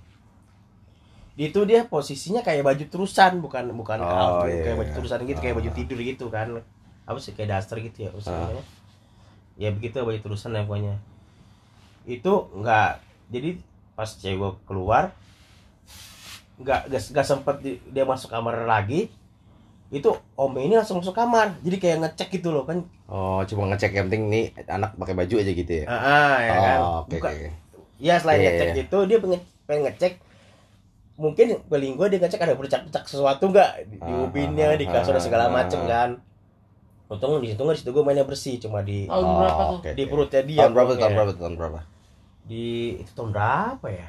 itu 1.35 1.61
dia 1.65 1.83
posisinya 1.85 2.41
kayak 2.41 2.62
baju 2.62 2.85
terusan 2.87 3.41
bukan 3.41 3.73
bukan 3.73 3.99
Oh, 3.99 4.07
kaos, 4.07 4.47
iya, 4.47 4.62
kayak 4.62 4.77
baju 4.77 4.87
iya. 4.87 4.97
terusan 4.97 5.19
gitu 5.25 5.41
kayak 5.41 5.57
baju 5.57 5.69
Ah. 5.69 5.75
tidur 5.75 5.99
gitu 5.99 6.27
kan 6.29 6.49
apa 7.03 7.19
sih 7.19 7.33
kayak 7.33 7.51
daster 7.53 7.81
gitu 7.81 8.07
ya 8.07 8.11
Ah. 8.23 8.47
namanya? 8.47 8.65
ya 9.55 9.69
begitu 9.71 9.97
baju 9.99 10.19
terusan 10.19 10.53
ya 10.53 10.62
pokoknya 10.62 10.95
itu 12.05 12.33
enggak 12.53 13.01
jadi 13.29 13.51
pas 13.93 14.11
cewek 14.12 14.55
keluar 14.62 15.11
nggak 16.59 16.81
nggak 16.89 17.03
nggak 17.11 17.27
sempet 17.27 17.57
di- 17.59 17.81
dia 17.87 18.05
masuk 18.05 18.29
kamar 18.29 18.62
lagi 18.62 19.11
itu 19.93 20.09
om 20.35 20.53
ini 20.57 20.73
langsung 20.73 20.99
masuk 20.99 21.13
kamar. 21.13 21.61
Jadi 21.61 21.77
kayak 21.77 21.99
ngecek 22.01 22.29
gitu 22.33 22.49
loh 22.49 22.65
kan. 22.65 22.81
Oh 23.07 23.45
cuma 23.45 23.69
ngecek 23.69 23.93
yang 23.93 24.09
penting 24.09 24.33
nih 24.33 24.45
anak 24.65 24.97
pakai 24.97 25.13
baju 25.13 25.35
aja 25.37 25.53
gitu 25.53 25.73
ya? 25.73 25.87
Ah, 25.87 26.01
ah, 26.01 26.35
ya 26.41 26.53
kan. 26.57 26.79
oh, 26.81 26.95
oke 27.05 27.17
Buka- 27.21 27.31
oke. 27.31 27.49
Ya 28.01 28.15
selain 28.17 28.41
Iya, 28.41 28.49
ngecek 28.51 28.69
iya. 28.73 28.83
itu 28.83 28.99
dia 29.05 29.19
pengen, 29.21 29.41
pengen 29.69 29.83
ngecek. 29.87 30.13
Mungkin 31.13 31.47
paling 31.69 31.93
gue 31.95 32.07
dia 32.09 32.19
ngecek 32.19 32.41
ada 32.41 32.57
bercak-bercak 32.57 33.05
sesuatu 33.05 33.45
nggak? 33.47 33.71
Di, 33.85 33.97
di 34.01 34.13
Ah, 34.17 34.25
ubinnya 34.25 34.69
di 34.75 34.89
kasur 34.89 35.13
dan 35.13 35.23
segala 35.23 35.47
ah, 35.47 35.53
macem 35.53 35.85
ah. 35.85 35.87
kan. 35.87 36.11
Untung 37.13 37.45
di 37.45 37.53
situ 37.53 37.61
nggak 37.61 37.77
di 37.77 37.81
situ 37.85 37.91
gue 37.93 38.01
mainnya 38.01 38.25
bersih 38.25 38.57
cuma 38.57 38.81
di 38.81 39.05
tuh? 39.05 39.21
oke, 39.77 39.93
di 39.93 40.05
perutnya 40.09 40.41
dia 40.49 40.65
tahun 40.65 40.73
berapa 40.73 40.93
tahun 40.97 41.13
berapa 41.13 41.33
tahun 41.37 41.55
berapa? 41.61 41.81
Di 42.49 42.65
itu 43.05 43.13
tahun 43.13 43.31
berapa 43.37 43.87
ya? 43.93 44.09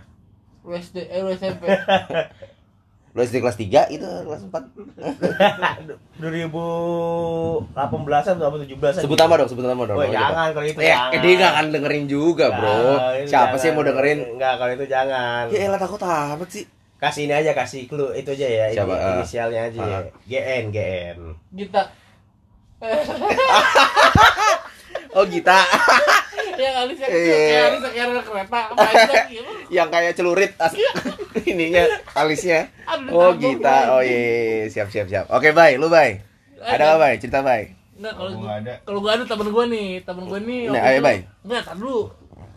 USD, 0.63 0.96
eh 1.12 1.20
USMP. 1.20 1.60
lu 3.13 3.20
SD 3.20 3.39
kelas 3.39 3.55
3 3.55 3.88
itu 3.89 4.01
kelas 4.01 4.41
4 4.43 6.17
2018 6.17 8.25
atau 8.25 8.58
17 8.58 9.00
sebut 9.00 9.15
nama 9.15 9.34
dong 9.38 9.48
sebut 9.48 9.63
nama 9.63 9.82
dong 9.84 9.96
Oh, 9.96 10.03
jangan 10.03 10.50
kalau 10.50 10.63
itu 10.63 10.77
ya 10.77 11.08
jangan. 11.08 11.22
dia 11.22 11.32
nggak 11.36 11.51
akan 11.51 11.65
dengerin 11.72 12.05
juga 12.08 12.46
bro 12.50 12.74
Nah, 12.74 13.13
siapa 13.24 13.53
sih 13.55 13.70
yang 13.70 13.75
mau 13.77 13.84
dengerin 13.84 14.17
Enggak, 14.34 14.53
kalau 14.58 14.72
itu 14.74 14.86
jangan. 14.88 15.43
ya 15.48 15.58
elah 15.63 15.77
takut 15.77 16.00
amat 16.01 16.50
sih 16.50 16.63
Kasih 16.96 17.27
ini 17.27 17.34
aja, 17.36 17.51
kasih 17.51 17.84
clue 17.84 18.15
itu 18.15 18.32
aja 18.32 18.48
ya. 18.48 18.65
Siapa? 18.72 18.89
Ini, 18.89 18.98
Ah. 18.98 19.13
inisialnya 19.20 19.62
aja 19.67 19.77
ya. 19.77 19.98
Ah. 20.00 20.03
GN, 20.24 20.72
GN. 20.72 21.17
Gita. 21.51 21.84
oh 25.13 25.25
Gita 25.27 25.60
Yang 26.63 26.75
Alisa 26.77 27.05
Iya. 27.05 27.36
yang 27.36 27.65
Alisa 27.67 27.88
kayak 27.89 28.05
ada 28.05 28.22
kereta 28.24 28.60
panjang 28.72 29.25
gitu. 29.34 29.51
yang 29.70 29.88
kayak 29.89 30.13
celurit 30.13 30.51
as 30.58 30.74
ininya 31.51 31.84
alisnya 32.13 32.60
Aduh, 32.86 33.12
oh 33.12 33.32
Gita 33.34 33.67
lagi. 33.67 33.91
oh 33.91 34.01
iya 34.01 34.15
iya, 34.15 34.34
iya. 34.55 34.65
siap 34.67 34.88
siap 34.88 35.08
siap 35.08 35.25
oke 35.27 35.50
bye 35.51 35.75
lu 35.75 35.88
bye 35.88 36.17
ada 36.58 36.96
apa 36.96 36.98
bye 37.03 37.15
cerita 37.17 37.39
bye 37.39 37.67
Enggak 37.93 38.13
kalau 38.15 38.29
nggak 38.36 38.58
ada. 38.60 38.74
kalau 38.82 39.00
gua 39.00 39.12
ada 39.13 39.24
temen 39.24 39.48
gua 39.48 39.63
nih, 39.65 40.01
temen 40.01 40.25
gua 40.25 40.39
nih. 40.41 40.65
Nah, 40.65 40.75
waktu 40.75 40.89
ayo, 40.89 41.00
Bay. 41.00 41.17
Enggak, 41.39 41.62
tar 41.62 41.75
dulu. 41.77 42.01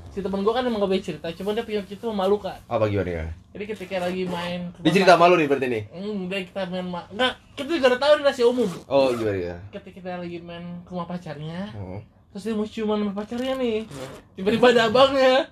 Si 0.09 0.19
temen 0.19 0.41
gua 0.41 0.53
kan 0.55 0.65
emang 0.65 0.81
gak 0.81 0.91
banyak 0.91 1.05
cerita, 1.05 1.29
cuma 1.37 1.53
dia 1.53 1.61
punya 1.61 1.85
cerita 1.85 2.09
memalukan. 2.09 2.57
Apa 2.65 2.89
gimana 2.89 3.11
ya? 3.13 3.25
Jadi 3.53 3.65
ketika 3.69 4.01
lagi 4.01 4.25
main 4.25 4.73
Dia 4.81 4.91
cerita 4.91 5.13
malu 5.15 5.37
nih 5.37 5.45
berarti 5.45 5.69
nih. 5.69 5.83
Hmm, 5.93 6.25
dia 6.27 6.41
kita 6.41 6.65
main 6.67 6.89
ma 6.89 7.05
enggak, 7.07 7.37
kita 7.53 7.69
juga 7.69 7.87
udah 7.87 8.01
tahu 8.01 8.13
ini 8.17 8.23
rahasia 8.25 8.47
umum. 8.49 8.71
Oh, 8.89 9.13
gimana 9.13 9.37
ya? 9.37 9.57
Ketika 9.71 9.93
kita 9.95 10.11
lagi 10.17 10.39
main 10.41 10.65
ke 10.83 10.91
rumah 10.91 11.05
pacarnya, 11.07 11.61
Hmm. 11.71 12.01
Terus 12.37 12.53
dia 12.53 12.53
mau 12.53 12.69
ciuman 12.69 13.01
sama 13.01 13.13
pacarnya 13.17 13.57
nih. 13.57 13.89
Tiba-tiba 14.37 14.67
ada 14.77 14.93
abangnya. 14.93 15.49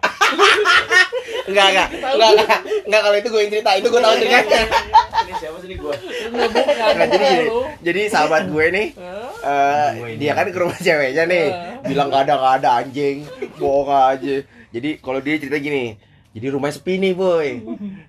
Enggak, 1.50 1.66
enggak. 1.74 1.88
Enggak, 1.90 2.30
enggak. 2.38 2.60
Enggak 2.86 3.00
kalau 3.02 3.16
itu 3.18 3.28
gue 3.34 3.40
yang 3.42 3.50
cerita, 3.50 3.70
itu 3.74 3.88
gue 3.90 4.00
tahu 4.00 4.14
ceritanya. 4.22 4.62
Ini 5.26 5.32
siapa 5.34 5.56
sih 5.58 5.66
ini 5.66 5.76
gua? 5.82 5.94
Enggak 5.98 6.48
bukan. 6.54 6.90
Enggak, 6.94 7.08
jadi 7.10 7.26
gini. 7.26 7.46
Jadi 7.82 8.00
sahabat 8.06 8.42
gue 8.46 8.64
nih 8.70 8.88
eh 9.40 9.88
dia 10.20 10.32
kan 10.36 10.46
ke 10.52 10.58
rumah 10.60 10.76
ceweknya 10.76 11.24
nih 11.24 11.46
bilang 11.88 12.12
gak 12.12 12.28
ada 12.28 12.34
gak 12.36 12.54
ada 12.60 12.70
anjing 12.84 13.24
bohong 13.56 13.88
aja 13.88 14.44
jadi 14.68 15.00
kalau 15.00 15.24
dia 15.24 15.40
cerita 15.40 15.56
gini 15.56 15.96
jadi 16.36 16.52
rumahnya 16.52 16.76
sepi 16.76 17.00
nih 17.00 17.12
boy 17.16 17.48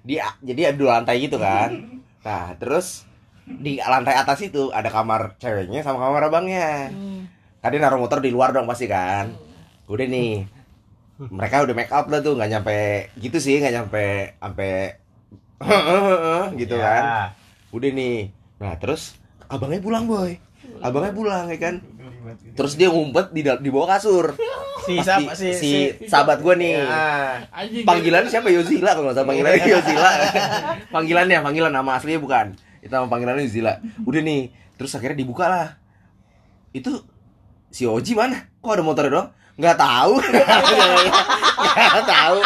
dia 0.04 0.36
jadi 0.44 0.72
ada 0.72 0.78
dua 0.78 0.90
lantai 1.00 1.24
gitu 1.24 1.40
kan 1.40 2.04
nah 2.22 2.52
terus 2.60 3.08
di 3.48 3.80
lantai 3.80 4.16
atas 4.16 4.44
itu 4.44 4.70
ada 4.76 4.92
kamar 4.92 5.40
ceweknya 5.40 5.82
sama 5.88 6.04
kamar 6.04 6.28
abangnya 6.28 6.92
Hmm. 6.92 7.31
Kan 7.62 7.70
dia 7.70 7.78
naruh 7.78 7.98
motor 7.98 8.18
di 8.18 8.30
luar 8.30 8.50
dong 8.50 8.66
pasti 8.66 8.86
kan. 8.86 9.30
Udah 9.86 10.06
nih. 10.06 10.46
Mereka 11.22 11.62
udah 11.62 11.76
make 11.76 11.90
up 11.90 12.06
lah 12.06 12.20
tuh 12.20 12.34
nggak 12.34 12.50
nyampe 12.50 12.78
gitu 13.16 13.38
sih 13.38 13.62
nggak 13.62 13.74
nyampe 13.76 14.06
sampai 14.36 14.98
gitu 16.58 16.76
Ya. 16.76 16.84
kan. 16.84 17.04
Udah 17.70 17.90
nih. 17.90 18.34
Nah 18.58 18.74
terus 18.76 19.16
abangnya 19.46 19.78
pulang 19.80 20.06
boy. 20.06 20.38
Abangnya 20.82 21.14
pulang 21.14 21.46
ya 21.48 21.58
kan. 21.58 21.76
Terus 22.54 22.74
dia 22.74 22.90
ngumpet 22.90 23.30
di 23.30 23.42
di 23.42 23.70
bawah 23.70 23.96
kasur. 23.96 24.34
Si 24.82 24.98
Pas 24.98 25.22
di- 25.22 25.30
si, 25.36 25.48
si 25.54 25.70
sahabat 26.06 26.42
gue 26.42 26.54
nih. 26.58 26.74
Ya. 26.74 27.46
Panggilan 27.86 28.26
siapa? 28.26 28.50
Yozila 28.50 28.92
kalau 28.92 29.10
nggak 29.10 29.16
salah. 29.16 29.30
Panggilannya 29.30 29.68
Yozila. 29.68 30.12
Panggilannya 30.96 31.38
panggilan 31.40 31.72
nama 31.72 31.92
aslinya 31.96 32.18
bukan. 32.18 32.58
Itu 32.82 32.90
nama 32.90 33.06
panggilannya 33.06 33.46
Yozila. 33.46 33.74
Udah 34.02 34.22
nih. 34.22 34.50
Terus 34.74 34.98
akhirnya 34.98 35.18
dibuka 35.18 35.46
lah. 35.46 35.68
Itu 36.72 37.06
si 37.72 37.88
Oji 37.88 38.14
mana? 38.14 38.52
Kok 38.60 38.72
ada 38.76 38.84
motor 38.84 39.08
doang? 39.08 39.30
Nggak 39.56 39.78
tahu. 39.80 40.14
Nggak 41.92 42.06
tahu. 42.06 42.38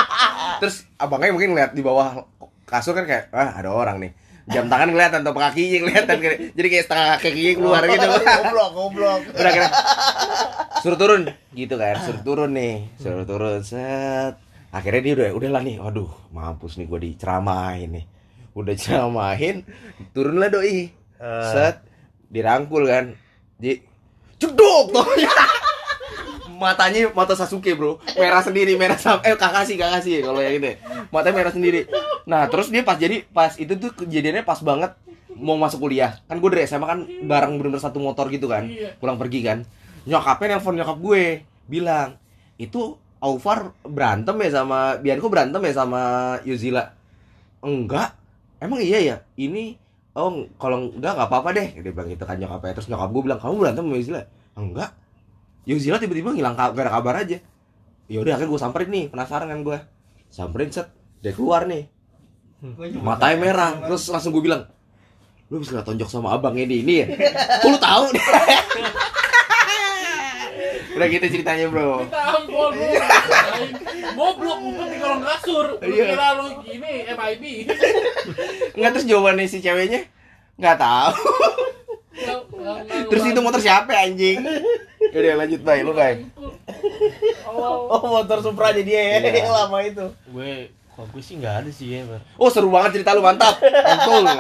Terus 0.62 0.76
abangnya 1.02 1.34
mungkin 1.34 1.50
ngeliat 1.54 1.72
di 1.74 1.82
bawah 1.82 2.24
kasur 2.66 2.94
kan 2.98 3.06
kayak 3.10 3.34
ah 3.34 3.58
ada 3.58 3.70
orang 3.74 3.98
nih. 4.02 4.12
Jam 4.46 4.70
tangan 4.70 4.94
kelihatan 4.94 5.26
atau 5.26 5.34
kakinya 5.34 5.80
kelihatan. 5.90 6.16
Jadi 6.54 6.68
kayak 6.70 6.86
setengah 6.86 7.08
kakinya 7.18 7.54
keluar 7.58 7.82
gitu. 7.90 8.08
goblok 8.46 8.70
goblok. 8.78 9.22
udah 9.34 9.52
kira 9.52 9.68
suruh 10.86 10.98
turun. 11.02 11.22
Gitu 11.58 11.76
kan 11.82 11.96
suruh 12.06 12.22
turun 12.22 12.52
nih 12.54 12.76
suruh 13.02 13.26
turun. 13.26 13.62
Set. 13.66 14.38
Akhirnya 14.70 15.02
dia 15.02 15.14
udah 15.18 15.30
udahlah 15.34 15.62
nih 15.66 15.82
waduh 15.82 16.12
mampus 16.30 16.78
nih 16.78 16.86
gue 16.86 17.00
diceramahin 17.10 17.90
nih. 18.02 18.06
Udah 18.54 18.76
ceramahin 18.78 19.66
turunlah 20.14 20.54
doi. 20.54 20.94
Eh. 20.94 21.50
set. 21.50 21.82
Dirangkul 22.30 22.86
kan. 22.86 23.18
Di 23.58 23.82
cedok 24.42 24.84
tuh 24.92 25.08
matanya 26.56 27.12
mata 27.12 27.36
Sasuke 27.36 27.76
bro. 27.76 28.00
Merah 28.16 28.40
sendiri 28.40 28.80
merah 28.80 28.96
sam 28.96 29.20
eh 29.28 29.36
Kakashi 29.36 29.76
Kakashi 29.76 30.24
kalau 30.24 30.40
yang 30.40 30.56
itu 30.58 30.80
matanya 31.12 31.36
merah 31.44 31.54
sendiri. 31.54 31.86
Nah 32.24 32.48
terus 32.48 32.72
dia 32.72 32.82
pas 32.82 32.96
jadi 32.96 33.28
pas 33.30 33.54
itu 33.60 33.76
tuh 33.76 33.92
kejadiannya 33.94 34.48
pas 34.48 34.60
banget 34.64 34.96
mau 35.36 35.60
masuk 35.60 35.88
kuliah. 35.88 36.24
Kan 36.32 36.40
gue 36.40 36.50
dari 36.50 36.64
SMA 36.64 36.88
kan 36.88 37.00
bareng 37.28 37.60
bener-bener 37.60 37.84
satu 37.84 38.00
motor 38.00 38.32
gitu 38.32 38.48
kan. 38.48 38.66
Iya. 38.72 38.96
pulang 38.98 39.20
pergi 39.20 39.44
kan. 39.44 39.68
Nyokapnya 40.08 40.58
nelfon 40.58 40.76
nyokap 40.80 40.98
gue 41.04 41.24
bilang 41.68 42.16
itu 42.56 42.98
Aufar 43.26 43.74
berantem 43.82 44.38
ya 44.38 44.62
sama 44.62 45.02
Bianco 45.02 45.34
berantem 45.34 45.58
ya 45.66 45.74
sama 45.74 46.02
Yuzila? 46.46 46.94
Enggak. 47.64 48.14
Emang 48.62 48.78
iya 48.78 49.02
ya? 49.02 49.16
Ini 49.34 49.82
oh 50.16 50.48
kalau 50.56 50.90
enggak 50.96 51.14
nggak 51.14 51.30
apa-apa 51.30 51.50
deh. 51.52 51.68
Dia 51.84 51.92
bilang 51.92 52.10
gitu 52.10 52.24
kan 52.24 52.40
nyokapnya. 52.40 52.74
Terus 52.80 52.88
nyokap 52.90 53.10
gue 53.12 53.24
bilang 53.28 53.40
kamu 53.40 53.54
berantem 53.60 53.84
sama 53.86 53.96
Yuzila? 54.00 54.22
Enggak. 54.56 54.90
Yuzila 55.68 55.98
tiba-tiba 56.00 56.30
ngilang 56.32 56.56
gak 56.56 56.78
ada 56.78 56.92
kabar 56.92 57.16
aja. 57.22 57.38
Ya 58.06 58.18
udah 58.22 58.38
akhirnya 58.38 58.52
gue 58.56 58.62
samperin 58.62 58.90
nih. 58.90 59.06
Penasaran 59.12 59.48
kan 59.52 59.60
gue 59.62 59.78
samperin 60.32 60.70
set. 60.72 60.88
Dia 61.20 61.36
keluar 61.36 61.68
nih. 61.68 61.92
Matanya 63.04 63.38
merah. 63.38 63.72
Terus 63.86 64.08
langsung 64.10 64.32
gue 64.32 64.44
bilang 64.46 64.64
lu 65.46 65.62
bisa 65.62 65.86
tonjok 65.86 66.10
sama 66.10 66.34
abangnya 66.34 66.66
di 66.66 66.82
ini 66.82 66.94
ya? 67.06 67.08
Kok 67.62 67.70
lu 67.70 67.78
tahu 67.78 68.06
udah 70.96 71.08
gitu 71.08 71.26
ceritanya 71.30 71.66
bro 71.68 72.00
Minta 72.02 72.22
ampun 72.32 72.72
lu. 72.72 72.88
Anjing. 72.88 73.72
Goblok 74.14 74.58
ngumpet 74.58 74.88
di 74.88 74.98
kolong 74.98 75.24
kasur. 75.24 75.66
Lu 75.78 75.86
Iya. 75.90 76.06
kira 76.10 76.28
lu 76.34 76.46
ini 76.66 76.92
MIB. 77.06 77.44
nggak 78.74 78.92
terus 78.92 79.06
jawabannya 79.06 79.46
si 79.46 79.60
ceweknya 79.60 80.02
nggak 80.56 80.78
tahu 80.78 81.12
terus 83.06 83.24
itu 83.26 83.40
motor 83.40 83.60
siapa 83.60 83.92
ya, 83.92 84.08
anjing 84.08 84.40
udah 85.06 85.36
lanjut 85.38 85.62
bay 85.62 85.80
lu 85.82 85.92
bay 85.92 86.24
Oh, 87.48 88.02
motor 88.02 88.40
Supra 88.42 88.72
jadi 88.72 88.84
dia 88.84 89.02
ya 89.02 89.18
Iya. 89.22 89.32
yang 89.42 89.52
lama 89.62 89.78
itu. 89.82 90.06
gue 90.26 90.54
kalau 90.90 91.08
gue 91.10 91.22
sih 91.22 91.36
nggak 91.36 91.56
ada 91.60 91.70
sih 91.70 91.88
ya 91.90 92.04
bar 92.06 92.24
oh 92.34 92.48
seru 92.48 92.68
banget 92.70 92.96
cerita 92.96 93.12
lu 93.12 93.22
mantap 93.22 93.60
mantul 93.60 94.24
nggak 94.24 94.40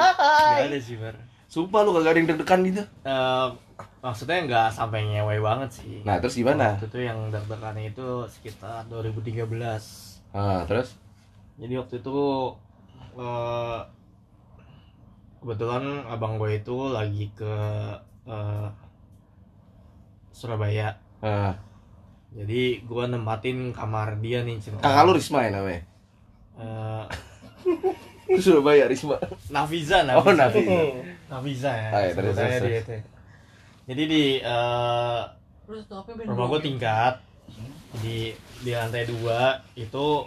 ada 0.66 0.78
sih 0.78 0.96
bar 0.96 1.16
sumpah 1.46 1.80
lu 1.82 1.92
kagak 1.92 2.12
ada 2.12 2.18
yang 2.18 2.28
deg-degan 2.30 2.60
gitu 2.66 2.84
Eh, 3.02 3.48
maksudnya 4.00 4.38
nggak 4.46 4.68
sampai 4.72 5.04
nyewe 5.08 5.42
banget 5.42 5.82
sih. 5.82 6.02
Nah 6.06 6.22
terus 6.22 6.38
gimana? 6.38 6.78
Waktu 6.78 6.88
itu 6.88 7.00
yang 7.04 7.20
deg-degannya 7.34 7.92
itu 7.92 8.08
sekitar 8.30 8.86
2013 8.88 9.46
ah 10.36 10.62
terus? 10.68 11.00
Jadi 11.56 11.74
waktu 11.80 11.96
itu 12.04 12.18
eh, 13.18 13.80
kebetulan 15.42 16.04
abang 16.08 16.36
gue 16.40 16.60
itu 16.60 16.78
lagi 16.92 17.32
ke 17.36 17.56
eh, 18.28 18.68
Surabaya. 20.36 20.92
Ah. 21.24 21.56
jadi 22.36 22.84
gue 22.84 23.04
nempatin 23.08 23.72
kamar 23.72 24.20
dia 24.20 24.44
nih 24.44 24.60
cerita 24.60 24.84
kakak 24.84 25.04
lu 25.08 25.16
Risma 25.16 25.48
ya 25.48 25.50
namanya? 25.56 25.82
Eh, 26.60 27.04
Lu 28.30 28.40
Surabaya 28.46 28.86
Risma. 28.88 29.18
Nafiza 29.50 30.04
oh 30.14 30.22
Nafiza. 30.22 30.36
Nafi 30.36 30.64
Nafiza 31.32 31.72
ya. 31.72 31.90
Ah, 31.90 32.02
iya, 32.06 32.12
terus, 32.14 32.36
sebutannya 32.36 32.60
terus, 32.60 32.70
dia 32.70 32.82
itu. 32.84 33.15
Jadi 33.86 34.04
di 34.10 34.24
eh, 34.42 35.22
Ben? 35.66 36.26
rumah 36.30 36.46
gue 36.54 36.62
tingkat. 36.62 37.22
Di 38.02 38.34
di 38.62 38.72
lantai 38.74 39.06
dua 39.06 39.62
itu 39.78 40.26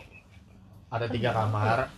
ada 0.89 1.07
tiga 1.11 1.35
kamar. 1.35 1.91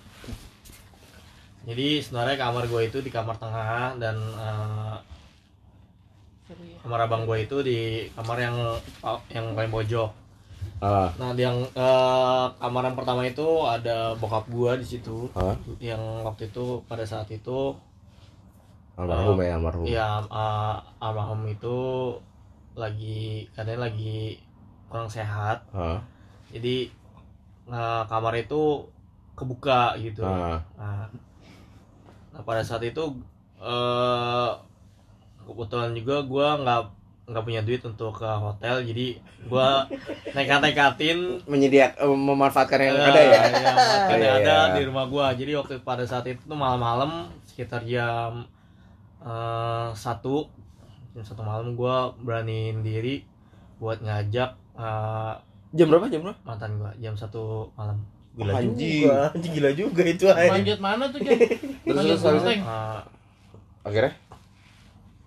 jadi 1.60 2.00
sebenarnya 2.00 2.40
kamar 2.40 2.64
gue 2.72 2.82
itu 2.88 2.98
di 3.04 3.12
kamar 3.12 3.36
tengah 3.36 3.92
dan 4.00 4.16
eh, 4.16 4.96
ya. 6.48 6.76
kamar 6.80 7.04
abang 7.04 7.28
gue 7.28 7.44
itu 7.44 7.60
di 7.60 8.08
kamar 8.16 8.38
yang 8.40 8.56
yang 9.28 9.52
paling 9.52 9.68
pojok. 9.68 10.10
Ah. 10.80 11.12
Nah 11.20 11.36
di 11.36 11.44
yang 11.44 11.60
eh, 11.60 12.46
kamar 12.56 12.82
yang 12.88 12.96
pertama 12.96 13.22
itu 13.28 13.68
ada 13.68 14.16
bokap 14.16 14.48
gue 14.48 14.72
di 14.80 14.86
situ. 14.88 15.28
Ah. 15.36 15.52
Yang 15.76 16.02
waktu 16.24 16.42
itu 16.48 16.80
pada 16.88 17.04
saat 17.04 17.28
itu 17.28 17.76
almarhum 19.00 19.36
ya 19.40 19.52
almarhum. 19.56 19.84
Ya 19.88 20.08
eh, 20.20 20.76
almarhum 21.00 21.40
itu 21.48 21.78
lagi 22.76 23.48
katanya 23.56 23.88
lagi 23.90 24.36
kurang 24.92 25.08
sehat. 25.08 25.64
Ah 25.72 26.00
jadi 26.50 26.90
eh, 27.70 28.02
kamar 28.10 28.34
itu 28.36 28.84
kebuka 29.38 29.94
gitu. 30.02 30.26
Ah 30.26 30.58
nah, 30.76 31.06
nah, 32.34 32.42
pada 32.42 32.60
saat 32.60 32.82
itu 32.84 33.02
eh 33.60 34.50
kebetulan 35.46 35.92
juga 35.96 36.16
gua 36.26 36.48
nggak 36.60 36.82
nggak 37.30 37.44
punya 37.46 37.62
duit 37.62 37.82
untuk 37.86 38.18
ke 38.18 38.26
hotel. 38.26 38.82
Jadi 38.82 39.22
gua 39.46 39.86
nekat-nekatin. 40.36 41.46
Menyediakan 41.46 42.10
memanfaatkan 42.10 42.78
yang 42.82 42.98
eh, 42.98 43.06
ada 43.06 43.20
ya? 43.22 43.30
yang 43.30 43.54
ada, 43.54 44.14
Iya, 44.18 44.30
ada 44.42 44.56
iya. 44.66 44.74
di 44.74 44.82
rumah 44.90 45.06
gua. 45.06 45.30
Jadi 45.32 45.54
waktu 45.54 45.78
pada 45.86 46.02
saat 46.02 46.26
itu 46.26 46.42
malam-malam 46.50 47.30
sekitar 47.46 47.86
jam 47.86 48.44
eh, 49.22 49.88
satu 49.94 50.48
jam 51.12 51.24
satu 51.26 51.42
malam 51.42 51.74
gua 51.74 52.14
beraniin 52.22 52.80
diri 52.80 53.26
buat 53.82 54.00
ngajak 54.00 54.50
eh, 54.78 55.34
jam 55.74 55.86
berapa 55.86 56.06
jam 56.08 56.20
berapa 56.24 56.40
mantan 56.46 56.78
gua 56.80 56.92
jam 56.98 57.14
satu 57.14 57.68
malam 57.74 58.00
Gila 58.30 58.52
Anjing. 58.62 59.10
juga. 59.10 59.18
Anjing 59.34 59.52
gila 59.58 59.70
juga 59.74 60.02
itu 60.06 60.24
aja. 60.30 60.54
Manjat 60.54 60.78
mana 60.78 61.04
tuh, 61.10 61.18
Jan? 61.18 61.34
Terus, 61.82 61.98
terus, 61.98 62.22
habis 62.22 62.42
genteng. 62.46 62.62
Eh, 62.62 63.00
akhirnya 63.82 64.12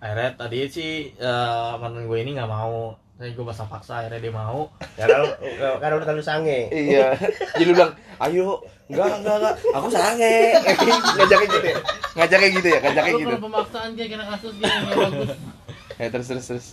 akhirnya 0.00 0.30
tadi 0.40 0.58
sih 0.68 0.92
eh, 1.16 1.72
mantan 1.80 2.08
gue 2.08 2.18
ini 2.20 2.32
nggak 2.32 2.48
mau 2.48 2.96
tapi 3.14 3.30
gue 3.30 3.44
paksa 3.44 3.64
paksa 3.64 3.94
akhirnya 4.00 4.18
dia 4.18 4.30
mau. 4.30 4.66
Karena 4.98 5.22
lu- 5.22 5.38
karena 5.78 5.94
udah 5.96 6.06
terlalu 6.08 6.24
sange. 6.24 6.60
iya. 6.68 7.14
Jadi 7.54 7.62
lu 7.64 7.72
bilang 7.72 7.92
ayo 8.20 8.58
enggak 8.86 9.06
enggak 9.16 9.36
enggak. 9.38 9.54
Aku 9.72 9.86
sange. 9.88 10.34
Ngajaknya 11.16 11.46
gitu 11.48 11.66
ya? 11.66 11.78
Ngajaknya 12.14 12.48
gitu 12.52 12.68
ya? 12.68 12.78
Ngajaknya 12.80 13.10
Lu 13.10 13.18
gitu. 13.18 13.28
kalau 13.30 13.44
pemaksaan 13.44 13.90
kayak 13.92 14.10
kena 14.10 14.24
kasus 14.28 14.54
yang 14.56 14.82
bagus. 14.88 15.30
ya 16.00 16.06
terus 16.08 16.26
terus 16.26 16.46
terus. 16.46 16.66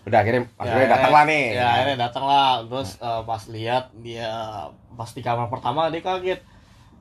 Udah 0.00 0.18
akhirnya 0.18 0.42
Ya, 0.42 0.54
akhirnya 0.56 0.88
datang 0.88 1.12
lah 1.12 1.24
nih. 1.24 1.44
ya 1.52 1.66
akhirnya 1.68 1.96
datang 2.00 2.24
lah 2.24 2.48
terus 2.64 2.90
eh, 2.96 3.22
pas 3.22 3.42
lihat 3.48 3.84
dia 3.96 4.30
pas 4.90 5.10
di 5.10 5.20
kamar 5.20 5.46
pertama 5.48 5.80
dia 5.88 6.00
kaget. 6.00 6.40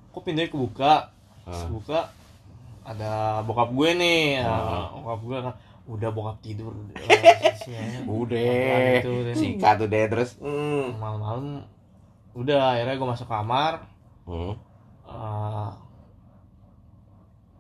Kok 0.10 0.22
pintunya 0.22 0.48
kebuka? 0.48 1.14
Terus 1.46 1.62
Ah. 1.62 1.70
buka 1.70 2.00
ada 2.84 3.14
bokap 3.42 3.70
gue 3.70 3.90
nih. 3.94 4.42
Nah, 4.42 4.90
bokap 4.96 5.22
gue 5.22 5.38
kan 5.40 5.54
udah 5.90 6.10
bokap 6.10 6.38
tidur 6.40 6.70
sianya. 7.60 8.06
udah 8.06 9.02
udah. 9.02 9.34
sikat 9.34 9.78
udah 9.80 10.02
terus 10.08 10.38
Hmm. 10.38 10.94
malam-malam 10.96 11.66
udah 12.32 12.78
akhirnya 12.78 12.96
gue 12.96 13.10
masuk 13.10 13.26
kamar 13.26 13.90
hmm. 14.24 14.54
eh, 15.04 15.70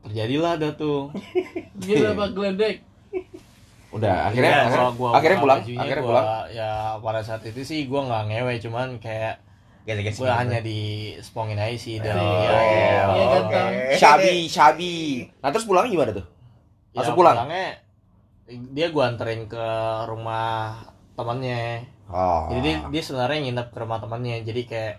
terjadilah 0.01 0.51
ada 0.55 0.69
tuh 0.74 1.09
Gila 1.81 2.13
apa 2.13 2.25
geledek? 2.29 2.86
udah 3.89 4.29
akhirnya 4.29 4.51
Iya, 4.51 4.62
akhirnya, 4.63 4.89
gua 4.93 5.09
akhirnya 5.12 5.39
pulang 5.39 5.59
bajunya, 5.59 5.79
akhirnya 5.81 6.03
gua- 6.03 6.13
pulang 6.13 6.27
ya 6.51 6.69
pada 7.00 7.19
saat 7.19 7.41
itu 7.43 7.62
sih 7.63 7.79
gue 7.83 7.98
nggak 8.00 8.24
ngewe 8.27 8.53
cuman 8.59 8.88
kayak 9.00 9.41
Gesek-gesek 9.81 10.21
gue 10.21 10.27
gitu. 10.27 10.38
hanya 10.38 10.59
di 10.62 10.79
spongin 11.17 11.57
aja 11.57 11.74
sih 11.74 11.98
dan 11.98 12.13
Oh, 12.13 12.21
ya, 12.38 12.59
iya, 12.62 13.01
oke. 13.01 13.25
ganteng. 13.50 13.71
Syabi 13.98 14.36
Syabi 14.45 14.93
nah 15.36 15.50
terus 15.50 15.65
pulangnya 15.65 15.89
gimana 15.89 16.12
tuh 16.13 16.25
ya 16.91 17.01
Langsung 17.01 17.17
pulang? 17.17 17.33
pulangnya 17.36 17.67
dia 18.50 18.88
gue 18.89 19.03
anterin 19.03 19.46
ke 19.46 19.65
rumah 20.06 20.82
temannya 21.13 21.86
oh 22.10 22.50
jadi 22.50 22.60
dia, 22.60 22.75
dia 22.89 23.01
sebenarnya 23.01 23.39
nginep 23.46 23.68
ke 23.70 23.77
rumah 23.77 23.98
temannya 23.98 24.41
jadi 24.41 24.62
kayak 24.65 24.96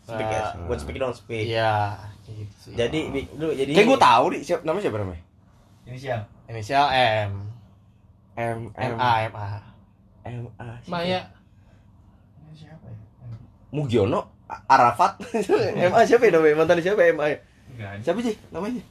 Speak 0.00 0.26
eh, 0.26 0.32
ya. 0.32 0.44
Buat 0.66 0.78
speak 0.80 0.96
dong 0.96 1.12
speak. 1.12 1.44
iya 1.46 1.94
gitu 2.24 2.54
sih 2.58 2.72
Jadi 2.72 3.00
Bi- 3.12 3.30
lu 3.36 3.52
jadi 3.52 3.70
kayak 3.70 3.86
gue 3.86 3.98
tahu 4.00 4.24
nih 4.32 4.40
siapa 4.42 4.62
namanya 4.64 4.82
siapa 4.82 4.98
namanya 4.98 5.22
Inisial. 5.84 6.20
inisial 6.46 6.86
M 6.90 7.32
M 8.34 8.58
M 8.72 8.94
A 8.96 9.12
M 9.22 9.34
A 9.34 9.48
M 10.24 10.44
A 10.56 10.64
Maya. 10.86 11.20
Ini 12.40 12.52
siapa 12.56 12.86
ya? 12.86 12.98
Mugiono 13.70 14.20
A- 14.46 14.64
Arafat 14.68 15.20
M 15.86 15.92
A 15.92 16.02
siapa 16.02 16.26
ya 16.26 16.32
namanya 16.32 16.54
mantan 16.58 16.80
siapa 16.80 17.02
M 17.04 17.18
A 17.18 17.26
ya? 17.28 17.38
Enggak. 17.70 17.92
siapa 18.02 18.18
sih 18.20 18.34
namanya 18.50 18.82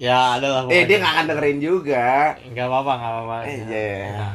ya 0.00 0.16
ada 0.34 0.48
lah 0.48 0.62
eh 0.66 0.88
dia 0.88 0.96
nggak 0.96 1.12
akan 1.12 1.24
dengerin 1.28 1.58
juga. 1.60 2.08
Nggak 2.42 2.66
apa-apa 2.66 2.92
nggak 2.94 3.12
apa-apa. 3.12 3.36
Eh, 3.42 3.58
Ya, 3.60 3.60
iya. 3.68 4.08
ya. 4.08 4.28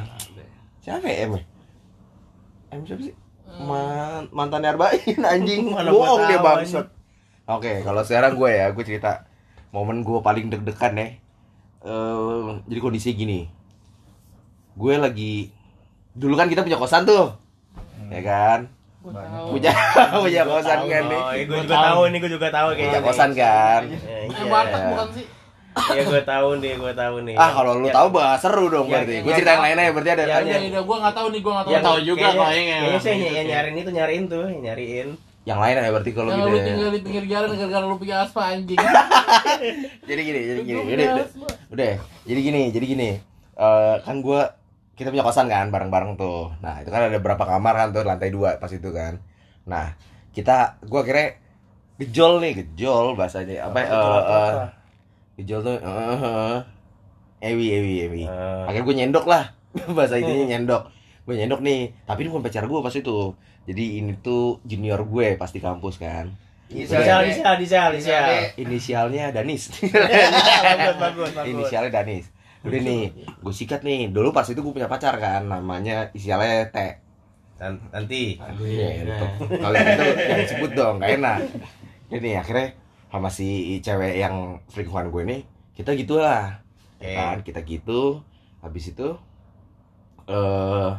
siapa 0.78 1.04
ya 1.04 1.26
M 1.26 1.32
ya? 1.32 1.42
M 2.70 2.80
siapa 2.82 3.02
sih? 3.02 3.14
Man, 3.58 4.30
mantan 4.30 4.62
Arbain 4.62 5.18
anjing. 5.32 5.66
Mana 5.68 5.88
gua 5.88 5.98
bohong 6.06 6.22
dia 6.24 6.38
bangsat. 6.38 6.86
oke 7.46 7.72
kalau 7.82 8.02
sekarang 8.02 8.34
gue 8.34 8.50
ya 8.52 8.66
gue 8.68 8.82
cerita 8.82 9.22
momen 9.68 10.00
gue 10.00 10.18
paling 10.18 10.46
deg-degan 10.46 10.94
ya. 10.94 11.08
Eh, 11.82 12.46
jadi 12.64 12.80
kondisi 12.80 13.10
gini. 13.12 13.50
Gue 14.72 14.94
lagi 14.96 15.50
dulu 16.12 16.32
kan 16.32 16.46
kita 16.46 16.62
punya 16.62 16.76
kosan 16.76 17.02
tuh 17.02 17.34
ya 18.06 18.22
kan? 18.22 18.60
Punya 19.46 19.70
punya 20.12 20.42
kosan 20.42 20.80
kan 20.84 21.02
Oh, 21.04 21.08
nih 21.08 21.20
iya, 21.32 21.42
gue 21.42 21.54
Gua 21.54 21.62
juga 21.62 21.76
tahu. 21.80 22.00
nih, 22.04 22.18
gue 22.18 22.30
juga 22.32 22.48
tahu 22.50 22.68
punya 22.68 22.78
kayaknya. 22.84 23.00
kosan 23.02 23.30
kan? 23.32 23.80
Iya, 23.86 24.18
iya. 24.26 24.44
Batak 24.46 24.80
bukan 24.84 25.08
sih? 25.14 25.26
Iya, 25.76 26.02
gue 26.02 26.22
tahu 26.22 26.48
nih, 26.56 26.72
gue 26.74 26.92
tahu 26.94 27.16
nih. 27.22 27.36
ah 27.36 27.50
kalau 27.52 27.72
lu 27.76 27.86
Ya, 27.86 27.94
tahu 27.94 28.08
bah 28.10 28.32
seru 28.34 28.66
dong 28.66 28.86
Ya, 28.86 28.92
berarti 28.96 29.12
ya, 29.12 29.20
gue 29.20 29.28
ya, 29.28 29.36
cerita 29.36 29.50
yang 29.50 29.60
ya. 29.60 29.66
lainnya 29.68 29.92
berarti 29.92 30.10
ada 30.10 30.22
Ya, 30.22 30.34
tanya 30.34 30.40
Udah, 30.48 30.60
udah, 30.66 30.82
gue 30.82 30.96
nggak 30.96 31.14
tahu 31.14 31.26
nih, 31.26 31.40
gue 31.40 31.52
nggak 31.52 31.64
tahu. 31.64 31.72
Yang 31.72 31.84
tahu 31.84 31.98
juga 32.02 32.16
kayaknya- 32.18 32.42
kayaknya. 32.42 32.76
Kayaknya 32.78 32.98
sih 32.98 33.12
Gitu 33.14 33.28
yang 33.30 33.46
nyariin 33.46 33.76
itu 33.76 33.90
nyariin 33.92 34.24
tuh, 34.26 34.44
yang 34.46 34.62
nyariin. 34.64 35.08
yang 35.46 35.58
lain 35.60 35.74
ya 35.76 35.90
berarti 35.94 36.10
kalau 36.10 36.26
Yang 36.26 36.38
gitu 36.38 36.48
lu 36.48 36.56
ya. 36.56 36.64
tinggal 36.66 36.88
di 36.88 37.00
pinggir 37.00 37.24
jalan 37.28 37.48
gara-gara 37.52 37.84
lu 37.86 37.96
punya 37.96 38.16
aspa 38.20 38.42
anjing. 38.48 38.78
jadi 40.08 40.20
gini 40.22 40.40
jadi 40.44 40.60
gini 40.60 40.80
udah 40.82 41.08
udah, 41.70 41.92
jadi 42.24 42.40
gini 42.42 42.60
jadi 42.68 42.86
gini 42.88 43.10
Eh, 43.54 43.96
kan 44.02 44.16
gue 44.18 44.40
kita 44.94 45.08
punya 45.08 45.22
kosan 45.22 45.46
kan 45.46 45.70
bareng-bareng 45.70 46.16
tuh 46.16 46.52
nah 46.58 46.76
itu 46.76 46.88
kan 46.88 47.04
ada 47.04 47.16
berapa 47.16 47.40
kamar 47.40 47.72
kan 47.74 47.88
tuh 47.90 48.02
lantai 48.02 48.28
dua 48.28 48.56
pas 48.56 48.68
itu 48.68 48.90
kan 48.90 49.16
nah 49.64 49.96
kita 50.30 50.76
gue 50.82 51.02
kira 51.02 51.40
gejol 51.96 52.36
nih 52.38 52.52
gejol 52.58 53.12
bahasanya 53.12 53.64
apa 53.64 53.78
ya, 53.78 53.86
Gejol 53.86 54.20
gejol 55.36 55.60
tuh 55.60 55.76
eh, 55.76 56.16
eh, 56.16 56.58
ewi 57.52 57.66
ewi 57.76 57.92
ewi. 58.08 58.22
Eh, 58.24 58.62
akhirnya 58.64 58.84
gue 58.88 58.96
nyendok 58.96 59.26
lah. 59.28 59.44
Bahasa 59.96 60.16
intinya 60.16 60.56
nyendok. 60.56 60.82
Gue 61.28 61.34
nyendok 61.36 61.60
nih. 61.60 61.92
Tapi 62.08 62.24
ini 62.24 62.28
bukan 62.32 62.44
pacar 62.44 62.64
gue 62.64 62.80
pas 62.80 62.94
itu. 62.94 63.18
Jadi 63.66 63.84
ini 64.00 64.16
tuh 64.22 64.62
junior 64.64 65.02
gue 65.04 65.36
pas 65.36 65.50
di 65.50 65.60
kampus 65.60 66.00
kan. 66.00 66.32
Inisial, 66.66 67.22
inisial, 67.22 67.54
inisial, 67.62 67.90
inisial. 67.94 68.26
inisialnya 68.58 69.24
Danis. 69.30 69.70
Bagus, 70.66 70.96
bagus, 70.98 71.30
bagus. 71.30 71.46
inisialnya 71.46 71.92
Danis. 71.94 72.26
Udah 72.66 72.80
nih 72.82 73.02
gue 73.14 73.54
sikat 73.54 73.86
nih. 73.86 74.10
Dulu 74.10 74.34
pas 74.34 74.46
itu 74.48 74.58
gue 74.58 74.72
punya 74.74 74.90
pacar 74.90 75.14
kan 75.20 75.46
namanya 75.46 76.10
inisialnya 76.10 76.72
T. 76.74 76.78
Nan- 77.62 77.86
Nanti. 77.94 78.36
Gitu. 78.40 79.26
kalau 79.62 79.76
itu 79.78 80.04
jangan 80.26 80.46
sebut 80.50 80.70
dong 80.74 80.94
gak 80.98 81.10
enak. 81.22 81.38
Jadi 82.10 82.28
akhirnya 82.34 82.66
sama 83.06 83.28
si 83.28 83.48
cewek 83.80 84.18
yang 84.18 84.34
selingkuhan 84.68 85.08
gue 85.08 85.22
nih 85.24 85.40
kita 85.72 85.94
gitulah 85.94 86.60
Oke. 86.98 87.12
kan 87.12 87.38
kita 87.40 87.60
gitu 87.62 88.20
habis 88.60 88.90
itu 88.90 89.14
eh 90.26 90.90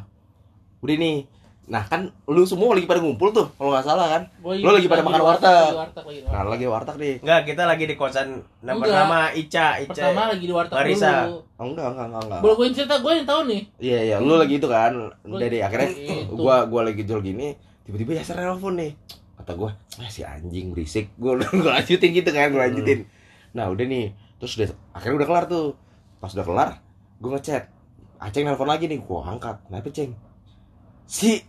udah 0.77 0.95
nih 0.95 1.27
nah 1.67 1.83
kan 1.83 2.07
lu 2.31 2.47
semua 2.47 2.71
lagi 2.71 2.87
pada 2.87 3.03
ngumpul 3.03 3.35
tuh 3.35 3.51
kalau 3.59 3.75
nggak 3.75 3.83
salah 3.83 4.07
kan 4.07 4.23
Gua 4.39 4.55
Lu 4.55 4.71
lagi 4.71 4.87
pada 4.87 5.03
makan 5.03 5.19
warteg. 5.19 5.51
lagi 5.51 5.75
warteg, 5.75 6.03
lagi 6.07 6.19
nah 6.23 6.31
warteg. 6.31 6.47
lagi 6.55 6.65
warteg 6.71 6.95
nih 6.95 7.15
Enggak, 7.19 7.41
kita 7.43 7.63
lagi 7.67 7.83
di 7.83 7.95
kosan 7.99 8.27
nama 8.63 8.83
nama 8.87 9.19
Ica, 9.35 9.67
Ica. 9.83 9.91
Pertama 9.91 10.31
lagi 10.31 10.45
di 10.47 10.53
warteg 10.55 10.75
Marisa. 10.79 11.11
dulu. 11.27 11.37
oh, 11.43 11.65
enggak 11.67 11.87
enggak 11.91 12.05
enggak 12.07 12.23
enggak 12.23 12.39
Boleh 12.39 12.55
gue 12.55 12.67
cerita, 12.71 12.95
gue 13.03 13.11
yang 13.11 13.27
tahu 13.27 13.41
nih. 13.51 13.61
Iya 13.83 13.99
iya, 13.99 14.15
lu 14.23 14.33
lagi 14.39 14.55
itu 14.55 14.67
kan. 14.71 14.91
Deh 15.27 15.59
akhirnya 15.59 15.89
Itu. 15.91 16.33
gua 16.39 16.55
gua 16.63 16.81
lagi 16.87 17.03
jual 17.03 17.19
gini, 17.19 17.47
tiba-tiba 17.83 18.15
Yasser 18.15 18.39
nelfon 18.39 18.79
nih. 18.79 18.91
Kata 19.47 19.55
gua, 19.55 19.71
"Ah 19.95 20.11
si 20.11 20.27
anjing 20.27 20.75
berisik." 20.75 21.15
Gua 21.15 21.39
lanjutin 21.71 22.11
gitu 22.11 22.29
kan, 22.35 22.51
gua 22.51 22.67
lanjutin. 22.67 23.07
Nah, 23.55 23.71
udah 23.71 23.87
nih. 23.87 24.11
Terus 24.43 24.59
udah 24.59 24.67
akhirnya 24.91 25.23
udah 25.23 25.27
kelar 25.31 25.45
tuh. 25.47 25.79
Pas 26.19 26.35
udah 26.35 26.43
kelar, 26.43 26.69
gua 27.23 27.39
ngechat. 27.39 27.71
Aceng 28.19 28.43
nelfon 28.43 28.67
lagi 28.67 28.91
nih, 28.91 28.99
gua 28.99 29.23
angkat. 29.31 29.63
Kenapa, 29.71 29.87
Ceng? 29.95 30.11
Si 31.07 31.39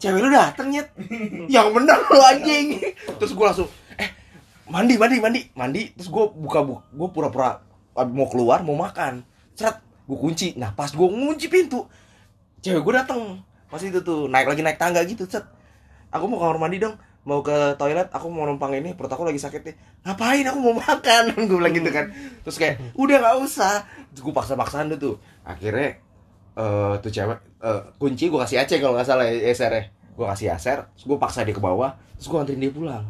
cewek 0.00 0.24
lu 0.24 0.32
dateng 0.32 0.72
nyet. 0.72 0.88
Yang 1.52 1.68
bener 1.76 1.98
lu 2.08 2.20
anjing. 2.24 2.80
Terus 3.20 3.36
gua 3.36 3.52
langsung, 3.52 3.68
"Eh, 4.00 4.08
mandi 4.72 4.96
mandi 4.96 5.20
mandi 5.20 5.40
mandi 5.52 5.82
terus 5.92 6.08
gue 6.08 6.24
buka 6.32 6.64
bu 6.64 6.80
gue 6.80 7.08
pura-pura 7.12 7.60
mau 8.08 8.24
keluar 8.24 8.64
mau 8.64 8.72
makan 8.72 9.20
seret 9.52 9.84
gue 10.08 10.16
kunci 10.16 10.56
nah 10.56 10.72
pas 10.72 10.88
gue 10.88 11.02
ngunci 11.04 11.52
pintu 11.52 11.84
cewek 12.64 12.80
gue 12.80 12.94
dateng 12.96 13.44
pas 13.68 13.84
itu 13.84 14.00
tuh 14.00 14.32
naik 14.32 14.48
lagi 14.48 14.64
naik 14.64 14.80
tangga 14.80 15.04
gitu 15.04 15.28
set 15.28 15.44
aku 16.08 16.24
mau 16.24 16.40
kamar 16.40 16.56
mandi 16.56 16.80
dong 16.80 16.96
mau 17.22 17.38
ke 17.40 17.78
toilet 17.78 18.10
aku 18.10 18.26
mau 18.30 18.46
numpang 18.46 18.74
ini 18.74 18.98
perut 18.98 19.10
aku 19.10 19.22
lagi 19.22 19.38
sakit 19.38 19.62
nih 19.62 19.74
ngapain 20.02 20.42
aku 20.42 20.58
mau 20.58 20.74
makan 20.74 21.22
gue 21.48 21.56
bilang 21.58 21.74
gitu 21.74 21.90
kan 21.94 22.10
terus 22.42 22.56
kayak 22.58 22.82
udah 22.98 23.16
nggak 23.22 23.36
usah 23.46 23.86
terus 24.10 24.22
gue 24.26 24.34
paksa-paksaan 24.34 24.90
dulu 24.90 24.98
tuh 24.98 25.14
akhirnya 25.46 26.02
eh 26.52 26.94
tuh 26.98 27.10
cewek 27.14 27.38
eh, 27.62 27.82
kunci 27.96 28.26
gue 28.26 28.40
kasih 28.42 28.66
Aceh 28.66 28.78
kalau 28.82 28.98
nggak 28.98 29.06
salah 29.06 29.24
ya 29.24 29.54
Eser 29.54 29.70
ya 29.70 29.82
gue 29.88 30.26
kasih 30.26 30.48
Aser 30.52 30.78
terus 30.92 31.04
gue 31.06 31.18
paksa 31.18 31.46
dia 31.46 31.54
ke 31.54 31.62
bawah 31.62 31.94
terus 32.18 32.26
gue 32.26 32.38
anterin 32.42 32.60
dia 32.60 32.74
pulang 32.74 33.06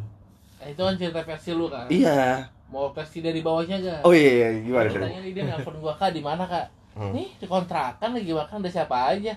Nah, 0.63 0.71
itu 0.71 0.79
kan 0.79 0.95
cerita 0.95 1.21
versi 1.27 1.51
lu 1.51 1.67
kan. 1.67 1.91
iya 1.91 2.47
Mau 2.71 2.89
versi 2.95 3.19
dari 3.19 3.43
bawahnya 3.43 3.77
gak? 3.83 4.01
oh 4.07 4.15
iya, 4.15 4.31
iya. 4.31 4.47
gimana 4.63 4.87
dong 4.87 5.11
dia 5.35 5.43
nelfon 5.43 5.75
gua 5.83 5.93
kak 5.99 6.15
di 6.15 6.23
mana 6.23 6.47
kak? 6.47 6.71
Hmm. 6.95 7.11
Nih 7.11 7.29
di 7.35 7.45
kontrakan 7.45 8.15
lagi 8.15 8.31
makan 8.31 8.63
ada 8.63 8.71
siapa 8.71 9.11
aja? 9.11 9.35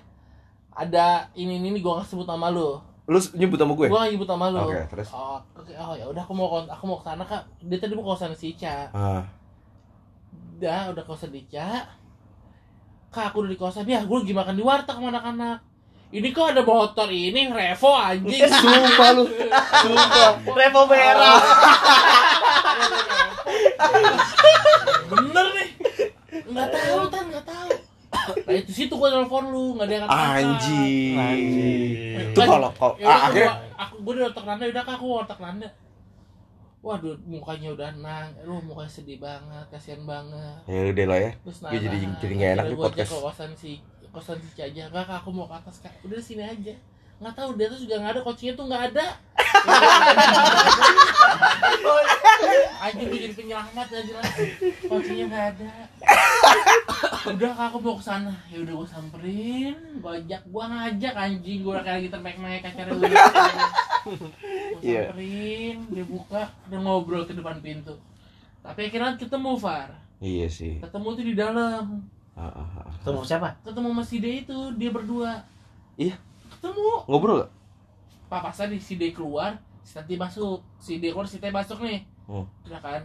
Ada 0.71 1.35
ini 1.35 1.59
ini, 1.59 1.75
ini 1.75 1.79
gua 1.83 1.99
nggak 2.01 2.09
sebut 2.09 2.31
nama 2.31 2.49
lu. 2.49 2.79
Lu 3.07 3.23
nyebut 3.39 3.55
sama 3.55 3.79
gue 3.79 3.87
Gua 3.87 4.03
nggak 4.03 4.13
nyebut 4.19 4.29
nama 4.35 4.47
lu. 4.51 4.59
Oke, 4.67 4.83
terus? 4.91 5.09
Oh, 5.15 5.39
oke. 5.55 5.71
Oh 5.79 5.95
ya 5.95 6.11
udah 6.11 6.23
aku 6.27 6.35
mau 6.35 6.59
aku 6.67 6.85
mau 6.91 6.99
ke 6.99 7.07
sana 7.07 7.23
kak. 7.23 7.47
Dia 7.63 7.79
tadi 7.79 7.95
mau 7.95 8.03
ke 8.03 8.11
kosan 8.19 8.35
si 8.35 8.59
Ica. 8.59 8.91
ah 8.91 9.23
Udah 10.59 10.91
udah 10.91 11.03
ke 11.07 11.11
kosan 11.15 11.31
di 11.31 11.47
Ica. 11.47 11.87
Kak 13.15 13.31
aku 13.31 13.47
udah 13.47 13.51
di 13.55 13.59
kosan 13.59 13.87
ya. 13.87 14.03
Gue 14.03 14.27
lagi 14.27 14.35
makan 14.35 14.59
di 14.59 14.63
warteg 14.67 14.99
sama 14.99 15.15
anak-anak. 15.15 15.59
Ini 16.07 16.31
kok 16.31 16.55
ada 16.55 16.63
motor 16.63 17.11
ini 17.11 17.51
Revo 17.51 17.91
anjing. 17.95 18.47
sumpah 18.63 19.11
lu 19.15 19.27
Sumpah. 19.83 20.31
Revo 20.43 20.83
merah. 20.91 21.39
Bener 25.11 25.47
nih. 25.55 25.69
Nggak 26.47 26.69
tahu 26.75 27.01
tan, 27.11 27.25
nggak 27.31 27.47
tahu. 27.47 27.71
Nah 28.29 28.53
itu 28.53 28.71
situ 28.71 28.93
gua 28.93 29.09
telepon 29.09 29.43
lu, 29.47 29.75
nggak 29.75 29.85
ada 29.85 29.95
yang 29.95 30.07
anjing 30.07 31.15
Anjing. 31.15 32.15
itu 32.27 32.39
kalau 32.39 32.71
kalau 32.71 32.95
Ya 32.95 33.03
udah, 33.03 33.09
ah, 33.09 33.19
akhirnya 33.27 33.49
gua, 33.49 33.57
aku 33.79 33.95
gua 34.01 34.13
di 34.13 34.21
warteg 34.23 34.45
Nanda 34.45 34.65
udah 34.67 34.83
kak 34.83 34.95
aku 34.95 35.05
warteg 35.09 35.39
Nanda. 35.39 35.69
Waduh 36.79 37.15
mukanya 37.25 37.69
udah 37.73 37.89
nang, 37.97 38.29
lu 38.43 38.53
mukanya 38.61 38.89
sedih 38.89 39.17
banget, 39.19 39.65
kasihan 39.69 40.01
banget. 40.03 40.57
ya 40.65 40.81
udah 40.87 41.05
lah 41.05 41.19
ya 41.21 41.31
Terus 41.41 41.57
Gue 41.61 41.77
jadi- 41.81 42.17
jadi 42.17 42.33
nggak 42.33 42.51
enak 42.53 42.65
gua 42.65 42.69
ajak 42.69 42.81
podcast. 42.87 43.11
ke 43.11 43.17
kosan 43.21 43.51
si 43.53 43.71
kosan 44.09 44.37
si 44.39 44.49
Caja, 44.55 44.83
kak 44.87 45.09
aku 45.17 45.29
mau 45.29 45.45
ke 45.45 45.53
atas 45.57 45.77
kak. 45.81 45.93
Udah 46.01 46.15
di 46.15 46.25
sini 46.25 46.41
aja. 46.41 46.73
Nggak 47.17 47.33
tahu 47.35 47.49
di 47.53 47.63
atas 47.65 47.79
juga 47.81 47.95
nggak 47.97 48.13
ada, 48.13 48.21
kuncinya 48.23 48.53
tuh 48.55 48.65
nggak 48.67 48.83
ada. 48.87 49.05
Anjing 52.79 53.07
gue 53.09 53.21
jadi 53.21 53.35
penyelamat 53.35 53.87
ya 53.89 54.01
jelas. 54.05 54.27
Kuncinya 54.85 55.25
nggak 55.27 55.45
ada. 55.51 55.67
udah 57.29 57.53
Kak, 57.53 57.67
aku 57.67 57.79
mau 57.81 57.95
ke 57.95 58.05
sana 58.05 58.33
ya 58.47 58.59
udah 58.59 58.75
gue 58.77 58.89
samperin 58.89 59.77
gue 59.97 60.13
ajak 60.17 60.43
gue 60.45 60.65
ngajak 60.65 61.15
anjing 61.15 61.59
gue 61.61 61.73
kayak 61.75 61.97
lagi 61.97 62.09
termek 62.09 62.37
mek 62.37 62.63
acara 62.63 62.91
gue 62.91 63.11
Iya. 64.79 65.11
samperin 65.11 65.77
dia 65.89 66.05
buka 66.05 66.43
dia 66.65 66.79
ngobrol 66.79 67.23
ke 67.23 67.33
depan 67.33 67.59
pintu 67.59 67.95
tapi 68.61 68.87
akhirnya 68.87 69.15
ketemu 69.15 69.53
Far 69.57 69.91
Iya 70.17 70.47
sih. 70.49 70.79
ketemu 70.79 71.09
tuh 71.13 71.25
di 71.25 71.35
dalam 71.35 71.85
Ah, 72.33 72.53
ah, 72.55 72.69
ah. 72.79 72.93
Ketemu 72.97 73.21
siapa? 73.23 73.49
ketemu 73.63 73.89
sama 73.91 74.03
si 74.03 74.17
D 74.17 74.27
itu 74.41 74.59
dia 74.75 74.91
berdua 74.91 75.41
Iya. 75.97 76.15
ketemu 76.51 76.87
Ngobrol 77.07 77.37
gak? 77.41 77.51
papasan 78.27 78.77
si 78.77 78.95
D 78.95 79.11
keluar 79.11 79.55
si 79.81 79.93
Tati 79.93 80.15
masuk 80.15 80.61
si 80.77 80.97
D 80.97 81.09
keluar 81.09 81.25
si 81.25 81.39
T 81.39 81.47
masuk 81.47 81.81
nih 81.81 82.05
Hmm. 82.25 82.43
udah 82.63 82.81
kan 82.81 83.03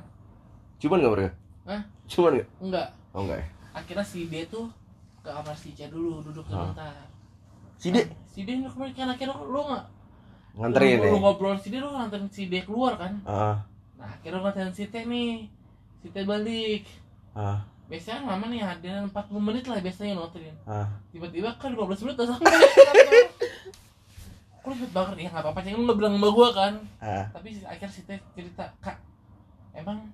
Cuman 0.77 0.97
gak 0.99 1.11
mereka? 1.11 1.31
Hah? 1.63 1.81
Cuman 2.05 2.31
gak? 2.35 2.47
enggak 2.59 2.87
Oh 3.11 3.21
enggak 3.21 3.37
ya? 3.37 3.47
Akhirnya 3.71 4.05
si 4.05 4.27
D 4.27 4.47
tuh 4.47 4.67
ke 5.21 5.29
kamar 5.29 5.55
si 5.55 5.71
Ica 5.71 5.87
dulu 5.87 6.25
duduk 6.25 6.45
sebentar. 6.49 7.07
Si 7.77 7.89
D? 7.93 7.97
Si 8.29 8.41
D 8.43 8.57
lu 8.57 8.69
kemarin 8.69 8.93
kan 8.93 9.09
akhirnya 9.13 9.35
lu 9.37 9.61
nggak? 9.69 9.85
Nganterin 10.51 10.97
lu, 10.99 11.05
ya? 11.07 11.11
lu 11.13 11.17
ngobrol 11.21 11.55
si 11.61 11.67
D 11.71 11.75
lu 11.79 11.89
nganterin 11.93 12.29
si 12.33 12.43
D 12.49 12.53
keluar 12.65 12.97
kan? 12.97 13.13
Ah, 13.23 13.63
nah 13.95 14.09
akhirnya 14.17 14.41
lu 14.41 14.43
nganterin 14.45 14.73
si 14.75 14.85
T 14.89 14.95
nih. 15.05 15.47
Si 16.01 16.07
T 16.09 16.17
balik. 16.25 16.83
Ah, 17.31 17.63
biasanya 17.91 18.23
lama 18.23 18.45
nih 18.47 18.63
ada 18.63 19.03
40 19.07 19.11
menit 19.39 19.63
lah 19.67 19.83
biasanya 19.83 20.15
nontonin 20.15 20.55
ah. 20.63 20.87
tiba-tiba 21.11 21.51
kan 21.59 21.75
15 21.75 22.03
menit 22.07 22.15
udah 22.19 22.27
sampai. 22.35 22.55
Kok 24.61 24.67
lu 24.71 24.75
cepet 24.77 24.91
banget? 24.93 25.15
Ya 25.25 25.29
nggak 25.33 25.43
apa-apa 25.43 25.59
ceng 25.59 25.75
lu 25.75 25.83
nggak 25.83 25.97
bilang 25.99 26.13
sama 26.15 26.29
gua 26.31 26.49
kan. 26.55 26.73
Ah. 27.03 27.27
tapi 27.35 27.59
akhir 27.67 27.89
si 27.91 28.07
T 28.07 28.15
cerita 28.35 28.71
kak 28.79 28.95
emang 29.75 30.07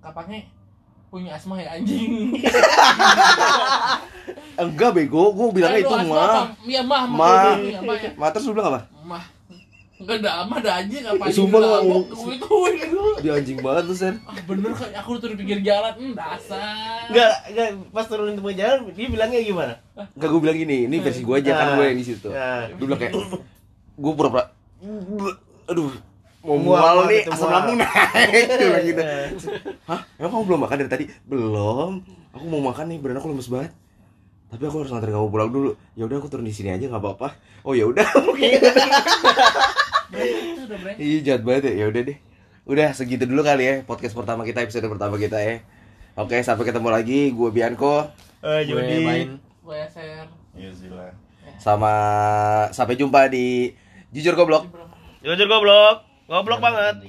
kapangnya 0.00 0.48
punya 1.10 1.34
asma 1.34 1.58
ya 1.58 1.74
anjing 1.74 2.30
Enggak 4.56 4.92
bego, 4.92 5.32
gua 5.32 5.48
bilangnya 5.50 5.80
itu 5.80 5.94
mah. 6.04 6.04
apa? 6.20 6.42
iya 6.62 6.80
mah 6.80 7.02
mah 7.02 7.16
Mah. 7.16 7.56
mah 7.82 7.96
ya 7.96 8.10
Ma 8.14 8.28
terus 8.28 8.44
lu 8.44 8.52
bilang 8.52 8.70
apa? 8.70 8.80
mah 9.02 9.24
Enggak 9.96 10.16
ada 10.18 10.30
ama 10.40 10.56
ada 10.56 10.70
anjing 10.78 11.02
apa 11.02 11.22
Eh, 11.22 11.32
sumpah 11.32 11.58
lu 11.58 11.66
gue 11.66 11.72
ngomong- 11.74 12.06
gue 12.08 12.34
gue 12.78 13.12
Dia 13.20 13.32
anjing 13.34 13.58
banget 13.58 13.84
tuh 13.84 13.96
Sen. 13.98 14.14
ah 14.22 14.36
bener 14.44 14.72
kan 14.72 14.88
aku 14.94 15.10
tuh 15.16 15.28
di 15.28 15.36
pinggir 15.36 15.60
jalan 15.62 15.92
hmm, 15.92 16.12
dasar 16.14 17.04
Enggak, 17.08 17.32
enggak 17.48 17.68
pas 17.90 18.04
turunin 18.04 18.32
tengah 18.34 18.54
jalan 18.54 18.78
dia 18.90 19.08
bilangnya 19.08 19.40
gimana? 19.40 19.74
Enggak 20.14 20.28
gua 20.30 20.40
bilang 20.40 20.56
gini, 20.56 20.76
ini 20.86 20.96
versi 20.98 21.20
gua 21.20 21.36
aja 21.36 21.52
kan 21.52 21.66
Ah. 21.66 21.74
gua 21.74 21.84
yang 21.84 21.98
di 21.98 22.06
situ. 22.06 22.28
Nah, 22.28 22.64
Dia 22.66 22.80
bilang 22.80 22.96
kayak 22.98 23.12
gua 23.94 24.12
pura-pura 24.14 24.44
aduh 25.66 25.92
mau 26.40 26.56
Mual, 26.56 27.04
nih 27.04 27.20
gitu, 27.20 27.36
asam 27.36 27.46
mual. 27.46 27.54
lambung 27.60 27.76
naik 27.76 28.44
bilang 28.48 28.84
gitu. 28.88 29.02
Hah? 29.84 30.00
Emang 30.16 30.30
kamu 30.32 30.44
belum 30.48 30.60
makan 30.64 30.76
dari 30.80 30.90
tadi? 30.90 31.04
Belum. 31.28 32.00
Aku 32.32 32.44
mau 32.48 32.62
makan 32.64 32.88
nih, 32.88 32.98
badan 33.02 33.20
aku 33.20 33.28
lemes 33.28 33.48
banget. 33.52 33.72
Tapi 34.50 34.62
aku 34.66 34.76
harus 34.82 34.90
nganterin 34.90 35.14
kamu 35.14 35.28
pulang 35.28 35.50
dulu. 35.52 35.70
Ya 35.94 36.08
udah 36.08 36.16
aku 36.18 36.32
turun 36.32 36.48
di 36.48 36.54
sini 36.56 36.72
aja 36.72 36.88
nggak 36.88 36.98
apa-apa. 36.98 37.36
Oh 37.62 37.76
ya 37.76 37.86
udah. 37.86 38.02
Oke. 38.24 38.56
itu 40.10 40.62
udah 40.66 40.78
bre 40.80 40.92
Iya 40.98 41.18
jahat 41.22 41.42
banget 41.46 41.62
ya. 41.70 41.86
Ya 41.86 41.92
udah 41.92 42.02
deh. 42.02 42.18
Udah 42.66 42.88
segitu 42.96 43.28
dulu 43.28 43.46
kali 43.46 43.62
ya 43.62 43.74
podcast 43.86 44.16
pertama 44.16 44.42
kita 44.42 44.64
episode 44.64 44.90
pertama 44.90 45.20
kita 45.20 45.38
ya. 45.38 45.62
Oke, 46.18 46.42
sampai 46.42 46.66
ketemu 46.66 46.88
lagi. 46.90 47.30
Gue 47.30 47.54
Bianco 47.54 48.10
eh 48.40 48.64
gue 48.64 48.72
Jody. 48.72 49.04
main 49.04 49.30
gue 49.36 49.76
Iya 50.56 50.72
sama 51.60 51.92
sampai 52.72 52.96
jumpa 52.96 53.28
di 53.28 53.76
Jujur 54.10 54.32
Goblok. 54.32 54.64
Jujur 55.20 55.46
goblok. 55.46 56.09
Goblok 56.30 56.62
banget. 56.62 57.02